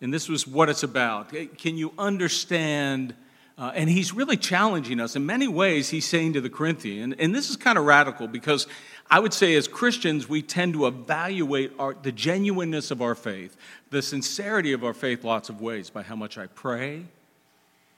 and 0.00 0.14
this 0.14 0.28
was 0.28 0.46
what 0.46 0.68
it's 0.68 0.82
about. 0.82 1.32
Can 1.58 1.76
you 1.76 1.92
understand? 1.98 3.14
Uh, 3.58 3.72
and 3.74 3.90
he's 3.90 4.14
really 4.14 4.36
challenging 4.36 5.00
us. 5.00 5.16
In 5.16 5.26
many 5.26 5.48
ways, 5.48 5.88
he's 5.88 6.06
saying 6.06 6.34
to 6.34 6.40
the 6.40 6.48
Corinthian, 6.48 7.14
and 7.14 7.34
this 7.34 7.50
is 7.50 7.56
kind 7.56 7.76
of 7.76 7.84
radical 7.84 8.28
because 8.28 8.68
I 9.10 9.18
would 9.18 9.34
say 9.34 9.56
as 9.56 9.66
Christians, 9.66 10.28
we 10.28 10.42
tend 10.42 10.74
to 10.74 10.86
evaluate 10.86 11.72
our, 11.76 11.94
the 11.94 12.12
genuineness 12.12 12.92
of 12.92 13.02
our 13.02 13.16
faith, 13.16 13.56
the 13.90 14.00
sincerity 14.00 14.72
of 14.72 14.84
our 14.84 14.94
faith, 14.94 15.24
lots 15.24 15.48
of 15.48 15.60
ways 15.60 15.90
by 15.90 16.02
how 16.02 16.14
much 16.14 16.38
I 16.38 16.46
pray, 16.46 17.04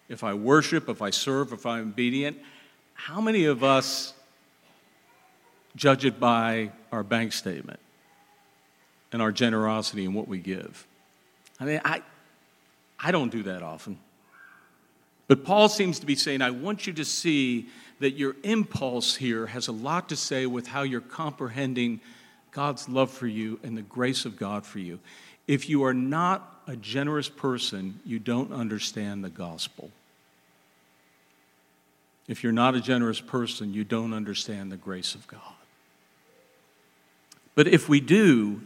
if 0.08 0.24
I 0.24 0.32
worship, 0.32 0.88
if 0.88 1.02
I 1.02 1.10
serve, 1.10 1.52
if 1.52 1.66
I'm 1.66 1.88
obedient. 1.88 2.38
How 2.94 3.20
many 3.20 3.44
of 3.44 3.62
us 3.62 4.14
judge 5.76 6.06
it 6.06 6.18
by 6.18 6.70
our 6.90 7.02
bank 7.02 7.34
statement 7.34 7.80
and 9.12 9.20
our 9.20 9.30
generosity 9.30 10.06
and 10.06 10.14
what 10.14 10.26
we 10.26 10.38
give? 10.38 10.86
I 11.58 11.64
mean, 11.66 11.80
I, 11.84 12.00
I 12.98 13.10
don't 13.10 13.30
do 13.30 13.42
that 13.42 13.62
often. 13.62 13.98
But 15.30 15.44
Paul 15.44 15.68
seems 15.68 16.00
to 16.00 16.06
be 16.06 16.16
saying, 16.16 16.42
I 16.42 16.50
want 16.50 16.88
you 16.88 16.92
to 16.94 17.04
see 17.04 17.68
that 18.00 18.16
your 18.16 18.34
impulse 18.42 19.14
here 19.14 19.46
has 19.46 19.68
a 19.68 19.72
lot 19.72 20.08
to 20.08 20.16
say 20.16 20.44
with 20.44 20.66
how 20.66 20.82
you're 20.82 21.00
comprehending 21.00 22.00
God's 22.50 22.88
love 22.88 23.12
for 23.12 23.28
you 23.28 23.60
and 23.62 23.78
the 23.78 23.82
grace 23.82 24.24
of 24.24 24.36
God 24.36 24.66
for 24.66 24.80
you. 24.80 24.98
If 25.46 25.68
you 25.68 25.84
are 25.84 25.94
not 25.94 26.62
a 26.66 26.74
generous 26.74 27.28
person, 27.28 28.00
you 28.04 28.18
don't 28.18 28.52
understand 28.52 29.22
the 29.22 29.30
gospel. 29.30 29.92
If 32.26 32.42
you're 32.42 32.50
not 32.50 32.74
a 32.74 32.80
generous 32.80 33.20
person, 33.20 33.72
you 33.72 33.84
don't 33.84 34.12
understand 34.12 34.72
the 34.72 34.76
grace 34.76 35.14
of 35.14 35.28
God. 35.28 35.54
But 37.54 37.68
if 37.68 37.88
we 37.88 38.00
do, 38.00 38.62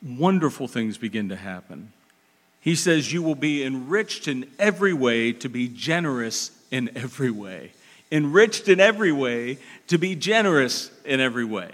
wonderful 0.00 0.68
things 0.68 0.96
begin 0.96 1.28
to 1.30 1.36
happen. 1.36 1.92
He 2.60 2.74
says, 2.74 3.12
You 3.12 3.22
will 3.22 3.34
be 3.34 3.64
enriched 3.64 4.28
in 4.28 4.50
every 4.58 4.92
way 4.92 5.32
to 5.32 5.48
be 5.48 5.68
generous 5.68 6.50
in 6.70 6.90
every 6.96 7.30
way. 7.30 7.72
Enriched 8.10 8.68
in 8.68 8.80
every 8.80 9.12
way 9.12 9.58
to 9.88 9.98
be 9.98 10.14
generous 10.14 10.90
in 11.04 11.20
every 11.20 11.44
way. 11.44 11.70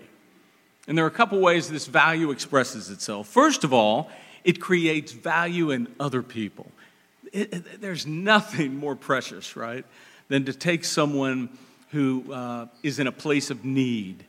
And 0.87 0.99
there 0.99 1.05
are 1.05 1.09
a 1.09 1.13
couple 1.13 1.41
ways 1.41 1.71
this 1.71 1.87
value 1.87 2.31
expresses 2.31 2.91
itself. 2.91 3.29
First 3.29 3.65
of 3.65 3.73
all, 3.73 4.11
it 4.45 4.61
creates 4.61 5.13
value 5.13 5.71
in 5.71 5.89
other 5.99 6.23
people. 6.23 6.71
It, 7.33 7.55
it, 7.55 7.81
there's 7.81 8.07
nothing 8.07 8.77
more 8.77 8.95
precious, 8.95 9.57
right, 9.57 9.85
than 10.29 10.45
to 10.45 10.53
take 10.53 10.85
someone 10.85 11.49
who 11.91 12.33
uh, 12.33 12.67
is 12.83 12.99
in 12.99 13.07
a 13.07 13.13
place 13.13 13.51
of 13.51 13.65
need 13.65 14.25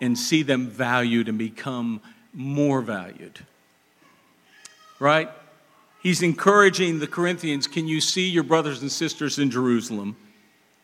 and 0.00 0.18
see 0.18 0.42
them 0.42 0.68
valued 0.68 1.28
and 1.28 1.38
become 1.38 2.00
more 2.32 2.80
valued. 2.80 3.38
Right? 4.98 5.28
He's 6.04 6.22
encouraging 6.22 6.98
the 6.98 7.06
Corinthians 7.06 7.66
can 7.66 7.88
you 7.88 7.98
see 7.98 8.28
your 8.28 8.42
brothers 8.42 8.82
and 8.82 8.92
sisters 8.92 9.38
in 9.38 9.50
Jerusalem 9.50 10.16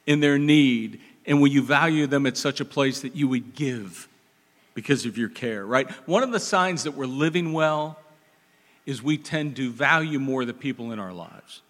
in 0.07 0.21
their 0.21 0.39
need? 0.39 0.99
And 1.27 1.43
will 1.43 1.49
you 1.49 1.63
value 1.63 2.07
them 2.07 2.25
at 2.25 2.39
such 2.39 2.59
a 2.61 2.65
place 2.65 3.03
that 3.03 3.15
you 3.15 3.29
would 3.29 3.55
give 3.55 4.09
because 4.73 5.05
of 5.05 5.19
your 5.19 5.29
care, 5.29 5.67
right? 5.67 5.89
One 6.09 6.23
of 6.23 6.33
the 6.33 6.41
signs 6.41 6.85
that 6.85 6.93
we're 6.93 7.05
living 7.05 7.53
well 7.53 7.99
is 8.87 9.03
we 9.03 9.19
tend 9.19 9.57
to 9.57 9.71
value 9.71 10.19
more 10.19 10.47
the 10.47 10.55
people 10.55 10.91
in 10.91 10.99
our 10.99 11.13
lives. 11.13 11.61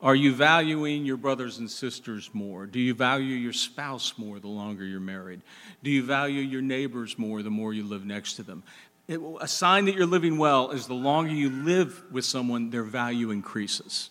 Are 0.00 0.16
you 0.16 0.34
valuing 0.34 1.06
your 1.06 1.16
brothers 1.16 1.58
and 1.58 1.70
sisters 1.70 2.28
more? 2.32 2.66
Do 2.66 2.80
you 2.80 2.92
value 2.92 3.36
your 3.36 3.52
spouse 3.52 4.14
more 4.18 4.40
the 4.40 4.48
longer 4.48 4.84
you're 4.84 4.98
married? 4.98 5.42
Do 5.84 5.92
you 5.92 6.02
value 6.02 6.40
your 6.40 6.60
neighbors 6.60 7.16
more 7.16 7.40
the 7.44 7.50
more 7.50 7.72
you 7.72 7.84
live 7.84 8.04
next 8.04 8.34
to 8.34 8.42
them? 8.42 8.64
It, 9.08 9.20
a 9.40 9.48
sign 9.48 9.86
that 9.86 9.94
you're 9.94 10.06
living 10.06 10.38
well 10.38 10.70
is 10.70 10.86
the 10.86 10.94
longer 10.94 11.32
you 11.32 11.50
live 11.50 12.02
with 12.10 12.24
someone, 12.24 12.70
their 12.70 12.84
value 12.84 13.30
increases. 13.30 14.10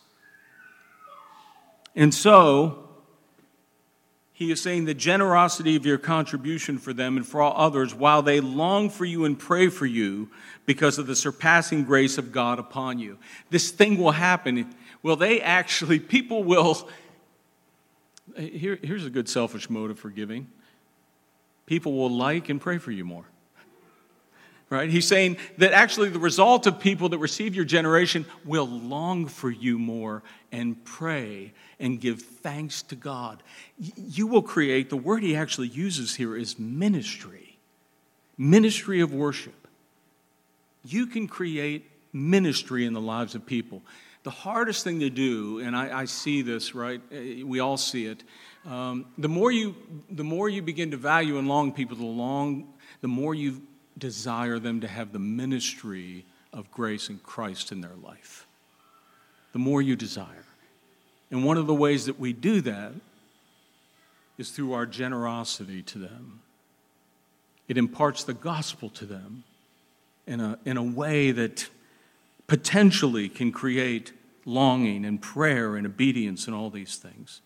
And 1.95 2.13
so, 2.13 2.89
he 4.41 4.51
is 4.51 4.59
saying 4.59 4.85
the 4.85 4.93
generosity 4.93 5.75
of 5.75 5.85
your 5.85 5.97
contribution 5.97 6.77
for 6.77 6.93
them 6.93 7.15
and 7.15 7.27
for 7.27 7.41
all 7.41 7.53
others, 7.55 7.93
while 7.93 8.21
they 8.21 8.39
long 8.39 8.89
for 8.89 9.05
you 9.05 9.25
and 9.25 9.37
pray 9.37 9.67
for 9.67 9.85
you 9.85 10.29
because 10.65 10.97
of 10.97 11.07
the 11.07 11.15
surpassing 11.15 11.83
grace 11.83 12.17
of 12.17 12.31
God 12.31 12.57
upon 12.57 12.97
you. 12.97 13.19
This 13.49 13.69
thing 13.71 13.97
will 13.97 14.11
happen. 14.11 14.73
Well, 15.03 15.15
they 15.15 15.41
actually, 15.41 15.99
people 15.99 16.43
will. 16.43 16.89
Here, 18.35 18.79
here's 18.81 19.05
a 19.05 19.09
good 19.09 19.29
selfish 19.29 19.69
motive 19.69 19.99
for 19.99 20.09
giving 20.09 20.47
people 21.67 21.93
will 21.93 22.09
like 22.09 22.49
and 22.49 22.59
pray 22.59 22.77
for 22.77 22.91
you 22.91 23.05
more 23.05 23.25
right? 24.71 24.89
He's 24.89 25.07
saying 25.07 25.37
that 25.57 25.73
actually 25.73 26.09
the 26.09 26.17
result 26.17 26.65
of 26.65 26.79
people 26.79 27.09
that 27.09 27.19
receive 27.19 27.53
your 27.53 27.65
generation 27.65 28.25
will 28.45 28.67
long 28.67 29.27
for 29.27 29.51
you 29.51 29.77
more 29.77 30.23
and 30.51 30.83
pray 30.85 31.53
and 31.79 31.99
give 31.99 32.21
thanks 32.21 32.81
to 32.83 32.95
God. 32.95 33.43
You 33.77 34.27
will 34.27 34.41
create, 34.41 34.89
the 34.89 34.97
word 34.97 35.23
he 35.23 35.35
actually 35.35 35.67
uses 35.67 36.15
here 36.15 36.35
is 36.35 36.57
ministry, 36.57 37.59
ministry 38.37 39.01
of 39.01 39.13
worship. 39.13 39.67
You 40.85 41.05
can 41.05 41.27
create 41.27 41.91
ministry 42.13 42.85
in 42.85 42.93
the 42.93 43.01
lives 43.01 43.35
of 43.35 43.45
people. 43.45 43.81
The 44.23 44.31
hardest 44.31 44.83
thing 44.83 45.01
to 45.01 45.09
do, 45.09 45.59
and 45.59 45.75
I, 45.75 46.01
I 46.01 46.05
see 46.05 46.43
this, 46.43 46.73
right? 46.73 47.01
We 47.11 47.59
all 47.59 47.77
see 47.77 48.05
it. 48.05 48.23
Um, 48.65 49.07
the 49.17 49.27
more 49.27 49.51
you, 49.51 49.75
the 50.09 50.23
more 50.23 50.47
you 50.47 50.61
begin 50.61 50.91
to 50.91 50.97
value 50.97 51.39
and 51.39 51.47
long 51.47 51.73
people, 51.73 51.97
the 51.97 52.05
long, 52.05 52.73
the 53.01 53.07
more 53.07 53.33
you 53.33 53.63
desire 53.97 54.59
them 54.59 54.81
to 54.81 54.87
have 54.87 55.11
the 55.11 55.19
ministry 55.19 56.25
of 56.53 56.71
grace 56.71 57.09
and 57.09 57.21
Christ 57.21 57.71
in 57.71 57.81
their 57.81 57.95
life. 58.03 58.47
The 59.53 59.59
more 59.59 59.81
you 59.81 59.95
desire. 59.95 60.45
And 61.29 61.45
one 61.45 61.57
of 61.57 61.67
the 61.67 61.73
ways 61.73 62.05
that 62.05 62.19
we 62.19 62.33
do 62.33 62.61
that 62.61 62.93
is 64.37 64.51
through 64.51 64.73
our 64.73 64.85
generosity 64.85 65.81
to 65.83 65.99
them. 65.99 66.41
It 67.67 67.77
imparts 67.77 68.23
the 68.23 68.33
gospel 68.33 68.89
to 68.89 69.05
them 69.05 69.43
in 70.27 70.39
a, 70.39 70.59
in 70.65 70.77
a 70.77 70.83
way 70.83 71.31
that 71.31 71.69
potentially 72.47 73.29
can 73.29 73.51
create 73.51 74.11
longing 74.45 75.05
and 75.05 75.21
prayer 75.21 75.75
and 75.75 75.85
obedience 75.85 76.47
and 76.47 76.55
all 76.55 76.69
these 76.69 76.97
things. 76.97 77.41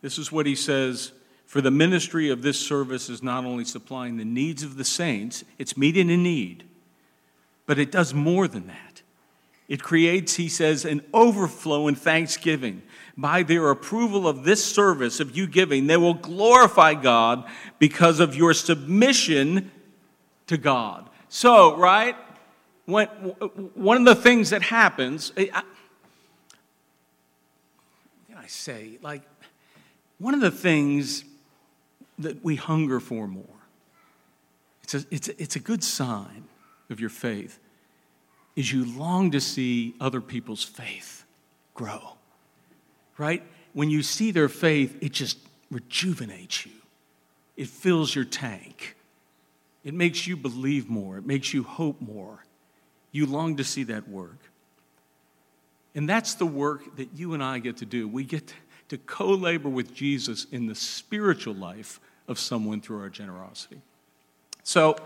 This 0.00 0.18
is 0.18 0.32
what 0.32 0.46
he 0.46 0.56
says 0.56 1.12
for 1.46 1.60
the 1.60 1.70
ministry 1.70 2.30
of 2.30 2.42
this 2.42 2.58
service 2.58 3.08
is 3.08 3.22
not 3.22 3.44
only 3.44 3.64
supplying 3.64 4.16
the 4.16 4.24
needs 4.24 4.62
of 4.62 4.76
the 4.76 4.84
saints, 4.84 5.44
it's 5.58 5.76
meeting 5.76 6.10
a 6.10 6.16
need, 6.16 6.64
but 7.66 7.78
it 7.78 7.92
does 7.92 8.12
more 8.12 8.48
than 8.48 8.66
that. 8.66 9.02
It 9.66 9.82
creates, 9.82 10.34
he 10.34 10.48
says, 10.48 10.84
an 10.84 11.02
overflow 11.14 11.88
in 11.88 11.94
thanksgiving. 11.94 12.82
By 13.16 13.42
their 13.42 13.70
approval 13.70 14.28
of 14.28 14.44
this 14.44 14.64
service 14.64 15.20
of 15.20 15.36
you 15.36 15.46
giving, 15.46 15.86
they 15.86 15.96
will 15.96 16.14
glorify 16.14 16.94
God 16.94 17.44
because 17.78 18.20
of 18.20 18.34
your 18.34 18.52
submission 18.52 19.70
to 20.48 20.58
God. 20.58 21.08
So, 21.28 21.76
right, 21.76 22.16
when, 22.84 23.06
one 23.74 23.96
of 23.96 24.04
the 24.04 24.20
things 24.20 24.50
that 24.50 24.62
happens, 24.62 25.32
I, 25.36 25.62
I 28.36 28.46
say? 28.46 28.98
Like, 29.00 29.22
one 30.18 30.34
of 30.34 30.40
the 30.40 30.50
things 30.50 31.24
that 32.18 32.44
we 32.44 32.56
hunger 32.56 33.00
for 33.00 33.26
more. 33.26 33.44
It's 34.82 34.94
a, 34.94 35.04
it's 35.10 35.28
a, 35.28 35.42
it's 35.42 35.56
a 35.56 35.60
good 35.60 35.82
sign 35.82 36.44
of 36.90 37.00
your 37.00 37.10
faith 37.10 37.58
is 38.56 38.72
you 38.72 38.84
long 38.84 39.32
to 39.32 39.40
see 39.40 39.94
other 40.00 40.20
people's 40.20 40.62
faith 40.62 41.24
grow. 41.74 42.16
Right? 43.18 43.42
When 43.72 43.90
you 43.90 44.02
see 44.02 44.30
their 44.30 44.48
faith, 44.48 44.96
it 45.00 45.12
just 45.12 45.38
rejuvenates 45.70 46.66
you. 46.66 46.72
It 47.56 47.68
fills 47.68 48.14
your 48.14 48.24
tank. 48.24 48.96
It 49.84 49.94
makes 49.94 50.26
you 50.26 50.36
believe 50.36 50.88
more. 50.88 51.18
It 51.18 51.26
makes 51.26 51.52
you 51.52 51.62
hope 51.62 52.00
more. 52.00 52.44
You 53.12 53.26
long 53.26 53.56
to 53.56 53.64
see 53.64 53.84
that 53.84 54.08
work. 54.08 54.38
And 55.94 56.08
that's 56.08 56.34
the 56.34 56.46
work 56.46 56.96
that 56.96 57.10
you 57.14 57.34
and 57.34 57.42
I 57.42 57.58
get 57.58 57.78
to 57.78 57.86
do. 57.86 58.08
We 58.08 58.24
get 58.24 58.48
to 58.48 58.54
co 59.06 59.30
labor 59.30 59.68
with 59.68 59.94
Jesus 59.94 60.46
in 60.50 60.66
the 60.66 60.74
spiritual 60.74 61.54
life 61.54 62.00
of 62.28 62.38
someone 62.38 62.80
through 62.80 63.00
our 63.00 63.10
generosity. 63.10 63.80
So, 64.62 64.96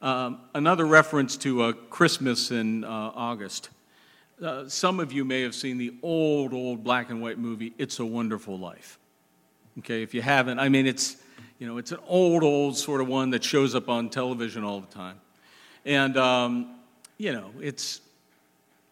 um, 0.00 0.40
another 0.54 0.86
reference 0.86 1.36
to 1.38 1.62
uh, 1.62 1.72
Christmas 1.90 2.50
in 2.50 2.84
uh, 2.84 2.88
August. 2.88 3.70
Uh, 4.42 4.68
some 4.68 5.00
of 5.00 5.12
you 5.12 5.24
may 5.24 5.42
have 5.42 5.54
seen 5.54 5.78
the 5.78 5.94
old, 6.02 6.54
old 6.54 6.84
black 6.84 7.10
and 7.10 7.20
white 7.20 7.38
movie, 7.38 7.72
It's 7.78 7.98
a 7.98 8.06
Wonderful 8.06 8.56
Life. 8.58 8.98
Okay, 9.80 10.02
if 10.02 10.14
you 10.14 10.22
haven't, 10.22 10.60
I 10.60 10.68
mean, 10.68 10.86
it's, 10.86 11.16
you 11.58 11.66
know, 11.66 11.78
it's 11.78 11.90
an 11.90 11.98
old, 12.06 12.44
old 12.44 12.76
sort 12.76 13.00
of 13.00 13.08
one 13.08 13.30
that 13.30 13.42
shows 13.42 13.74
up 13.74 13.88
on 13.88 14.08
television 14.08 14.62
all 14.62 14.80
the 14.80 14.94
time. 14.94 15.20
And, 15.84 16.16
um, 16.16 16.76
you 17.16 17.32
know, 17.32 17.50
it's, 17.60 18.00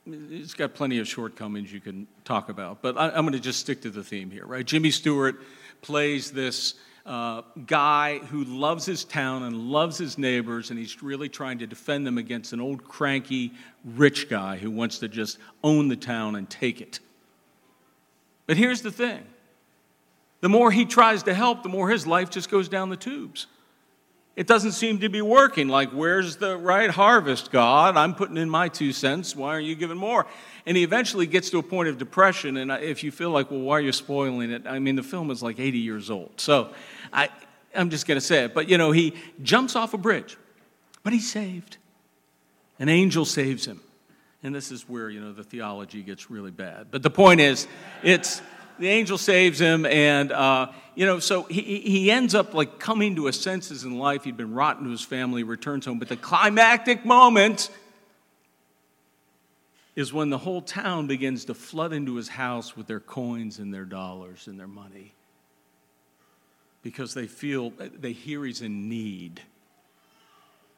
it's 0.07 0.55
got 0.55 0.75
plenty 0.75 0.99
of 0.99 1.09
shortcomings 1.09 1.73
you 1.73 1.81
can 1.81 2.07
talk 2.25 2.49
about, 2.49 2.81
but 2.83 2.97
I, 2.97 3.09
am 3.09 3.25
going 3.25 3.33
to 3.33 3.41
just 3.41 3.61
stick 3.61 3.83
to 3.83 3.91
the 3.91 4.05
theme 4.05 4.31
here, 4.31 4.47
right? 4.47 4.65
Jimmy 4.65 4.91
Stewart 4.91 5.41
plays 5.83 6.31
this 6.31 6.75
uh, 7.05 7.43
guy 7.67 8.19
who 8.19 8.45
loves 8.45 8.85
his 8.85 9.05
town 9.05 9.43
and 9.43 9.57
loves 9.57 9.99
his 9.99 10.19
neighbors, 10.19 10.71
and 10.71 10.79
he's 10.79 11.03
really 11.03 11.29
trying 11.29 11.59
to 11.59 11.67
defend 11.67 12.07
them 12.07 12.19
against 12.19 12.53
an 12.53 12.61
old 12.61 12.85
cranky 12.85 13.53
rich 13.85 14.29
guy 14.29 14.57
who 14.57 14.71
wants 14.71 14.99
to 15.01 15.09
just 15.09 15.39
own 15.63 15.89
the 15.89 15.97
town 15.97 16.37
and 16.37 16.49
take 16.49 16.81
it. 16.81 17.01
But 18.47 18.57
here's 18.57 18.83
the 18.83 18.93
thing 18.93 19.25
the 20.41 20.49
more 20.49 20.71
he 20.71 20.85
tries 20.85 21.25
to 21.25 21.35
help, 21.35 21.63
the 21.63 21.69
more 21.69 21.91
his 21.91 22.07
life 22.07 22.31
just 22.31 22.51
goes 22.51 22.69
down 22.69 22.91
the 22.91 22.97
tubes. 22.97 23.47
It 24.37 24.47
doesn't 24.47 24.73
seem 24.73 24.99
to 24.99 25.09
be 25.09 25.23
working. 25.23 25.69
Like, 25.69 25.91
where's 25.91 26.37
the 26.37 26.59
right 26.59 26.91
harvest, 26.91 27.51
God? 27.51 27.97
I'm 27.97 28.15
putting 28.15 28.37
in 28.37 28.51
my 28.51 28.69
two 28.69 28.93
cents. 28.93 29.35
Why 29.35 29.49
aren't 29.49 29.65
you 29.65 29.75
giving 29.75 29.97
more? 29.97 30.27
And 30.67 30.77
he 30.77 30.83
eventually 30.83 31.27
gets 31.27 31.49
to 31.51 31.59
a 31.59 31.63
point 31.63 31.89
of 31.89 31.97
depression. 31.97 32.59
And 32.59 32.71
if 32.71 33.03
you 33.03 33.11
feel 33.11 33.31
like, 33.31 33.51
well, 33.51 33.61
why 33.61 33.79
are 33.79 33.81
you 33.81 33.93
spoiling 33.93 34.51
it? 34.51 34.67
I 34.67 34.79
mean, 34.79 34.95
the 34.95 35.03
film 35.03 35.31
is 35.31 35.43
like 35.43 35.59
80 35.59 35.79
years 35.79 36.11
old. 36.11 36.33
So 36.37 36.71
I, 37.15 37.31
I'm 37.75 37.89
just 37.89 38.07
going 38.07 38.17
to 38.17 38.25
say 38.25 38.45
it. 38.45 38.53
But, 38.53 38.69
you 38.69 38.77
know, 38.77 38.93
he 38.93 39.15
jumps 39.43 39.75
off 39.75 39.95
a 39.95 39.99
bridge, 39.99 40.37
but 41.03 41.15
he's 41.15 41.31
saved. 41.31 41.79
An 42.79 42.91
angel 42.91 43.25
saves 43.25 43.65
him. 43.65 43.81
And 44.43 44.55
this 44.55 44.71
is 44.71 44.87
where, 44.87 45.09
you 45.09 45.21
know, 45.21 45.33
the 45.33 45.45
theology 45.45 46.03
gets 46.03 46.31
really 46.31 46.51
bad. 46.51 46.89
But 46.91 47.03
the 47.03 47.11
point 47.11 47.41
is, 47.41 47.67
it's 48.03 48.43
the 48.79 48.89
angel 48.89 49.17
saves 49.17 49.59
him, 49.59 49.87
and 49.87 50.31
uh, 50.31 50.69
you 50.97 51.07
know, 51.07 51.21
so 51.21 51.45
he, 51.45 51.61
he 51.81 52.11
ends 52.11 52.35
up 52.35 52.55
like 52.55 52.81
coming 52.81 53.15
to 53.17 53.27
his 53.27 53.39
senses 53.39 53.85
in 53.85 53.99
life. 53.99 54.25
He'd 54.25 54.37
been 54.37 54.55
rotten 54.55 54.85
to 54.85 54.91
his 54.91 55.03
family, 55.03 55.45
returns 55.45 55.85
home, 55.85 55.99
but 55.99 56.09
the 56.09 56.17
climactic 56.17 57.05
moment 57.05 57.71
is 59.95 60.13
when 60.13 60.31
the 60.31 60.39
whole 60.39 60.63
town 60.63 61.07
begins 61.07 61.45
to 61.45 61.55
flood 61.55 61.93
into 61.93 62.17
his 62.17 62.29
house 62.29 62.77
with 62.77 62.87
their 62.87 63.01
coins 63.01 63.59
and 63.59 63.73
their 63.73 63.85
dollars 63.85 64.47
and 64.49 64.59
their 64.59 64.67
money 64.67 65.13
because 66.83 67.15
they 67.15 67.27
feel 67.27 67.71
they 67.79 68.13
hear 68.13 68.45
he's 68.45 68.63
in 68.63 68.89
need 68.89 69.41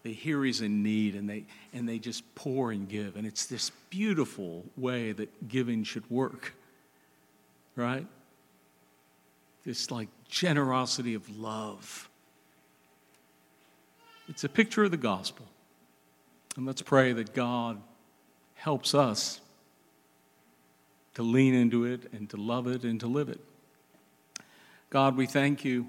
they 0.05 0.13
hear 0.13 0.43
he's 0.45 0.63
in 0.63 0.83
need 0.83 1.15
and 1.17 1.29
they 1.29 1.45
and 1.75 1.87
they 1.89 1.99
just 1.99 2.23
pour 2.35 2.71
and 2.71 2.89
give 2.89 3.17
and 3.17 3.27
it's 3.27 3.47
this 3.47 3.71
beautiful 3.91 4.65
way 4.77 5.13
that 5.13 5.49
giving 5.49 5.83
should 5.85 6.09
work 6.11 6.55
right? 7.79 8.07
This 9.69 9.91
like 9.91 10.09
generosity 10.31 11.13
of 11.13 11.29
love. 11.39 12.09
It's 14.27 14.43
a 14.43 14.49
picture 14.49 14.85
of 14.85 14.91
the 14.91 14.97
gospel. 14.97 15.45
And 16.57 16.65
let's 16.65 16.81
pray 16.81 17.13
that 17.13 17.35
God 17.35 17.79
helps 18.55 18.95
us 18.95 19.43
to 21.13 21.23
lean 21.23 21.53
into 21.53 21.85
it 21.85 22.11
and 22.15 22.31
to 22.31 22.39
love 22.39 22.67
it 22.67 22.83
and 22.85 22.99
to 23.01 23.07
live 23.07 23.29
it. 23.29 23.41
God, 24.89 25.19
we 25.19 25.27
thank 25.27 25.67
you 25.67 25.87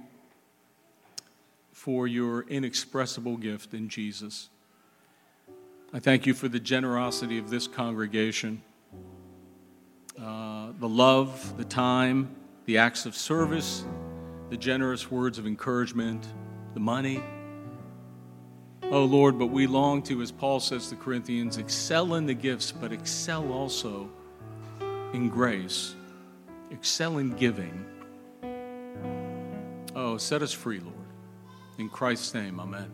for 1.72 2.06
your 2.06 2.42
inexpressible 2.50 3.38
gift 3.38 3.74
in 3.74 3.88
Jesus. 3.88 4.50
I 5.94 6.00
thank 6.00 6.26
you 6.26 6.34
for 6.34 6.50
the 6.50 6.60
generosity 6.60 7.38
of 7.38 7.50
this 7.50 7.66
congregation 7.66 8.62
uh, 10.22 10.74
the 10.78 10.90
love, 10.90 11.56
the 11.56 11.64
time, 11.64 12.36
the 12.70 12.78
acts 12.78 13.08
of 13.08 13.16
service, 13.16 13.84
the 14.52 14.56
generous 14.56 15.10
words 15.10 15.40
of 15.40 15.48
encouragement, 15.48 16.28
the 16.76 16.80
money. 16.80 17.20
Oh 18.92 19.06
Lord, 19.06 19.40
but 19.40 19.48
we 19.48 19.66
long 19.66 20.04
to, 20.04 20.22
as 20.22 20.32
Paul 20.32 20.60
says 20.60 20.88
to 20.90 20.96
Corinthians, 20.96 21.58
excel 21.58 22.14
in 22.14 22.28
the 22.28 22.36
gifts, 22.36 22.72
but 22.72 22.92
excel 22.92 23.52
also 23.52 24.08
in 25.14 25.30
grace, 25.30 25.96
excel 26.70 27.18
in 27.18 27.32
giving. 27.38 27.88
Oh, 29.96 30.18
set 30.18 30.44
us 30.44 30.54
free, 30.54 30.80
Lord. 30.80 30.96
In 31.80 31.90
Christ's 31.90 32.36
name, 32.36 32.60
amen. 32.60 32.92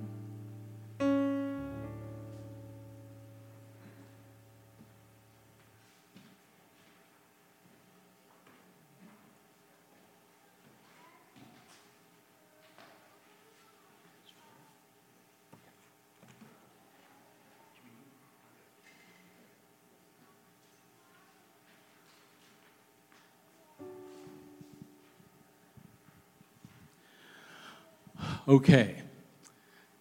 Okay. 28.47 28.95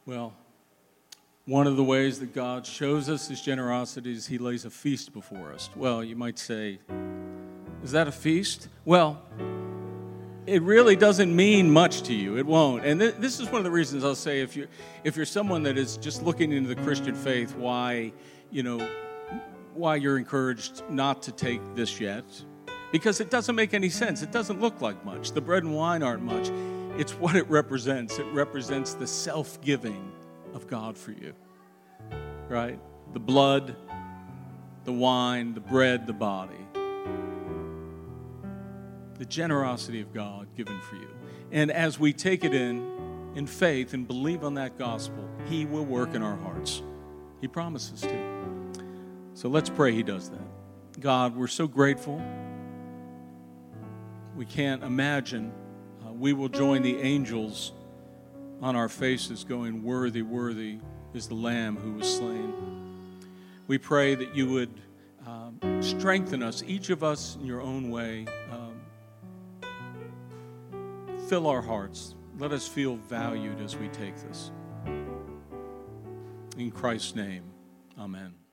Well, 0.04 0.34
one 1.46 1.66
of 1.66 1.76
the 1.76 1.84
ways 1.84 2.20
that 2.20 2.34
God 2.34 2.66
shows 2.66 3.08
us 3.08 3.28
his 3.28 3.40
generosity 3.40 4.12
is 4.12 4.26
he 4.26 4.36
lays 4.36 4.66
a 4.66 4.70
feast 4.70 5.14
before 5.14 5.52
us. 5.52 5.70
Well, 5.74 6.04
you 6.04 6.14
might 6.14 6.38
say, 6.38 6.78
is 7.82 7.92
that 7.92 8.06
a 8.06 8.12
feast? 8.12 8.68
Well, 8.84 9.22
it 10.46 10.60
really 10.60 10.94
doesn't 10.94 11.34
mean 11.34 11.70
much 11.70 12.02
to 12.02 12.14
you. 12.14 12.36
It 12.36 12.44
won't. 12.44 12.84
And 12.84 13.00
th- 13.00 13.14
this 13.18 13.40
is 13.40 13.46
one 13.46 13.56
of 13.56 13.64
the 13.64 13.70
reasons 13.70 14.04
I'll 14.04 14.14
say 14.14 14.42
if 14.42 14.54
you're, 14.54 14.68
if 15.04 15.16
you're 15.16 15.24
someone 15.24 15.62
that 15.62 15.78
is 15.78 15.96
just 15.96 16.22
looking 16.22 16.52
into 16.52 16.68
the 16.68 16.82
Christian 16.82 17.14
faith, 17.14 17.56
why, 17.56 18.12
you 18.50 18.62
know, 18.62 18.86
why 19.72 19.96
you're 19.96 20.18
encouraged 20.18 20.82
not 20.90 21.22
to 21.22 21.32
take 21.32 21.62
this 21.74 21.98
yet. 21.98 22.24
Because 22.92 23.20
it 23.20 23.30
doesn't 23.30 23.54
make 23.54 23.72
any 23.72 23.88
sense. 23.88 24.22
It 24.22 24.32
doesn't 24.32 24.60
look 24.60 24.82
like 24.82 25.02
much. 25.02 25.32
The 25.32 25.40
bread 25.40 25.62
and 25.62 25.74
wine 25.74 26.02
aren't 26.02 26.22
much. 26.22 26.50
It's 26.96 27.12
what 27.12 27.34
it 27.34 27.50
represents. 27.50 28.20
It 28.20 28.26
represents 28.26 28.94
the 28.94 29.06
self 29.06 29.60
giving 29.60 30.12
of 30.52 30.68
God 30.68 30.96
for 30.96 31.10
you, 31.10 31.34
right? 32.48 32.78
The 33.12 33.18
blood, 33.18 33.74
the 34.84 34.92
wine, 34.92 35.54
the 35.54 35.60
bread, 35.60 36.06
the 36.06 36.12
body. 36.12 36.54
The 39.18 39.24
generosity 39.24 40.00
of 40.00 40.12
God 40.14 40.46
given 40.56 40.80
for 40.82 40.94
you. 40.94 41.08
And 41.50 41.72
as 41.72 41.98
we 41.98 42.12
take 42.12 42.44
it 42.44 42.54
in, 42.54 43.32
in 43.34 43.48
faith 43.48 43.92
and 43.92 44.06
believe 44.06 44.44
on 44.44 44.54
that 44.54 44.78
gospel, 44.78 45.28
He 45.46 45.66
will 45.66 45.84
work 45.84 46.14
in 46.14 46.22
our 46.22 46.36
hearts. 46.36 46.80
He 47.40 47.48
promises 47.48 48.02
to. 48.02 48.82
So 49.34 49.48
let's 49.48 49.68
pray 49.68 49.92
He 49.92 50.04
does 50.04 50.30
that. 50.30 51.00
God, 51.00 51.34
we're 51.34 51.48
so 51.48 51.66
grateful. 51.66 52.22
We 54.36 54.44
can't 54.44 54.84
imagine 54.84 55.52
we 56.18 56.32
will 56.32 56.48
join 56.48 56.82
the 56.82 57.00
angels 57.00 57.72
on 58.62 58.76
our 58.76 58.88
faces, 58.88 59.44
going, 59.44 59.82
Worthy, 59.82 60.22
worthy 60.22 60.78
is 61.12 61.28
the 61.28 61.34
Lamb 61.34 61.76
who 61.76 61.92
was 61.92 62.16
slain. 62.16 62.52
We 63.66 63.78
pray 63.78 64.14
that 64.14 64.34
you 64.34 64.48
would 64.50 64.70
um, 65.26 65.58
strengthen 65.82 66.42
us, 66.42 66.62
each 66.66 66.90
of 66.90 67.02
us 67.02 67.36
in 67.36 67.46
your 67.46 67.60
own 67.60 67.90
way. 67.90 68.26
Um, 68.50 68.80
fill 71.28 71.46
our 71.46 71.62
hearts. 71.62 72.14
Let 72.38 72.52
us 72.52 72.66
feel 72.68 72.96
valued 72.96 73.60
as 73.60 73.76
we 73.76 73.88
take 73.88 74.16
this. 74.16 74.50
In 76.56 76.70
Christ's 76.70 77.14
name, 77.14 77.44
amen. 77.98 78.43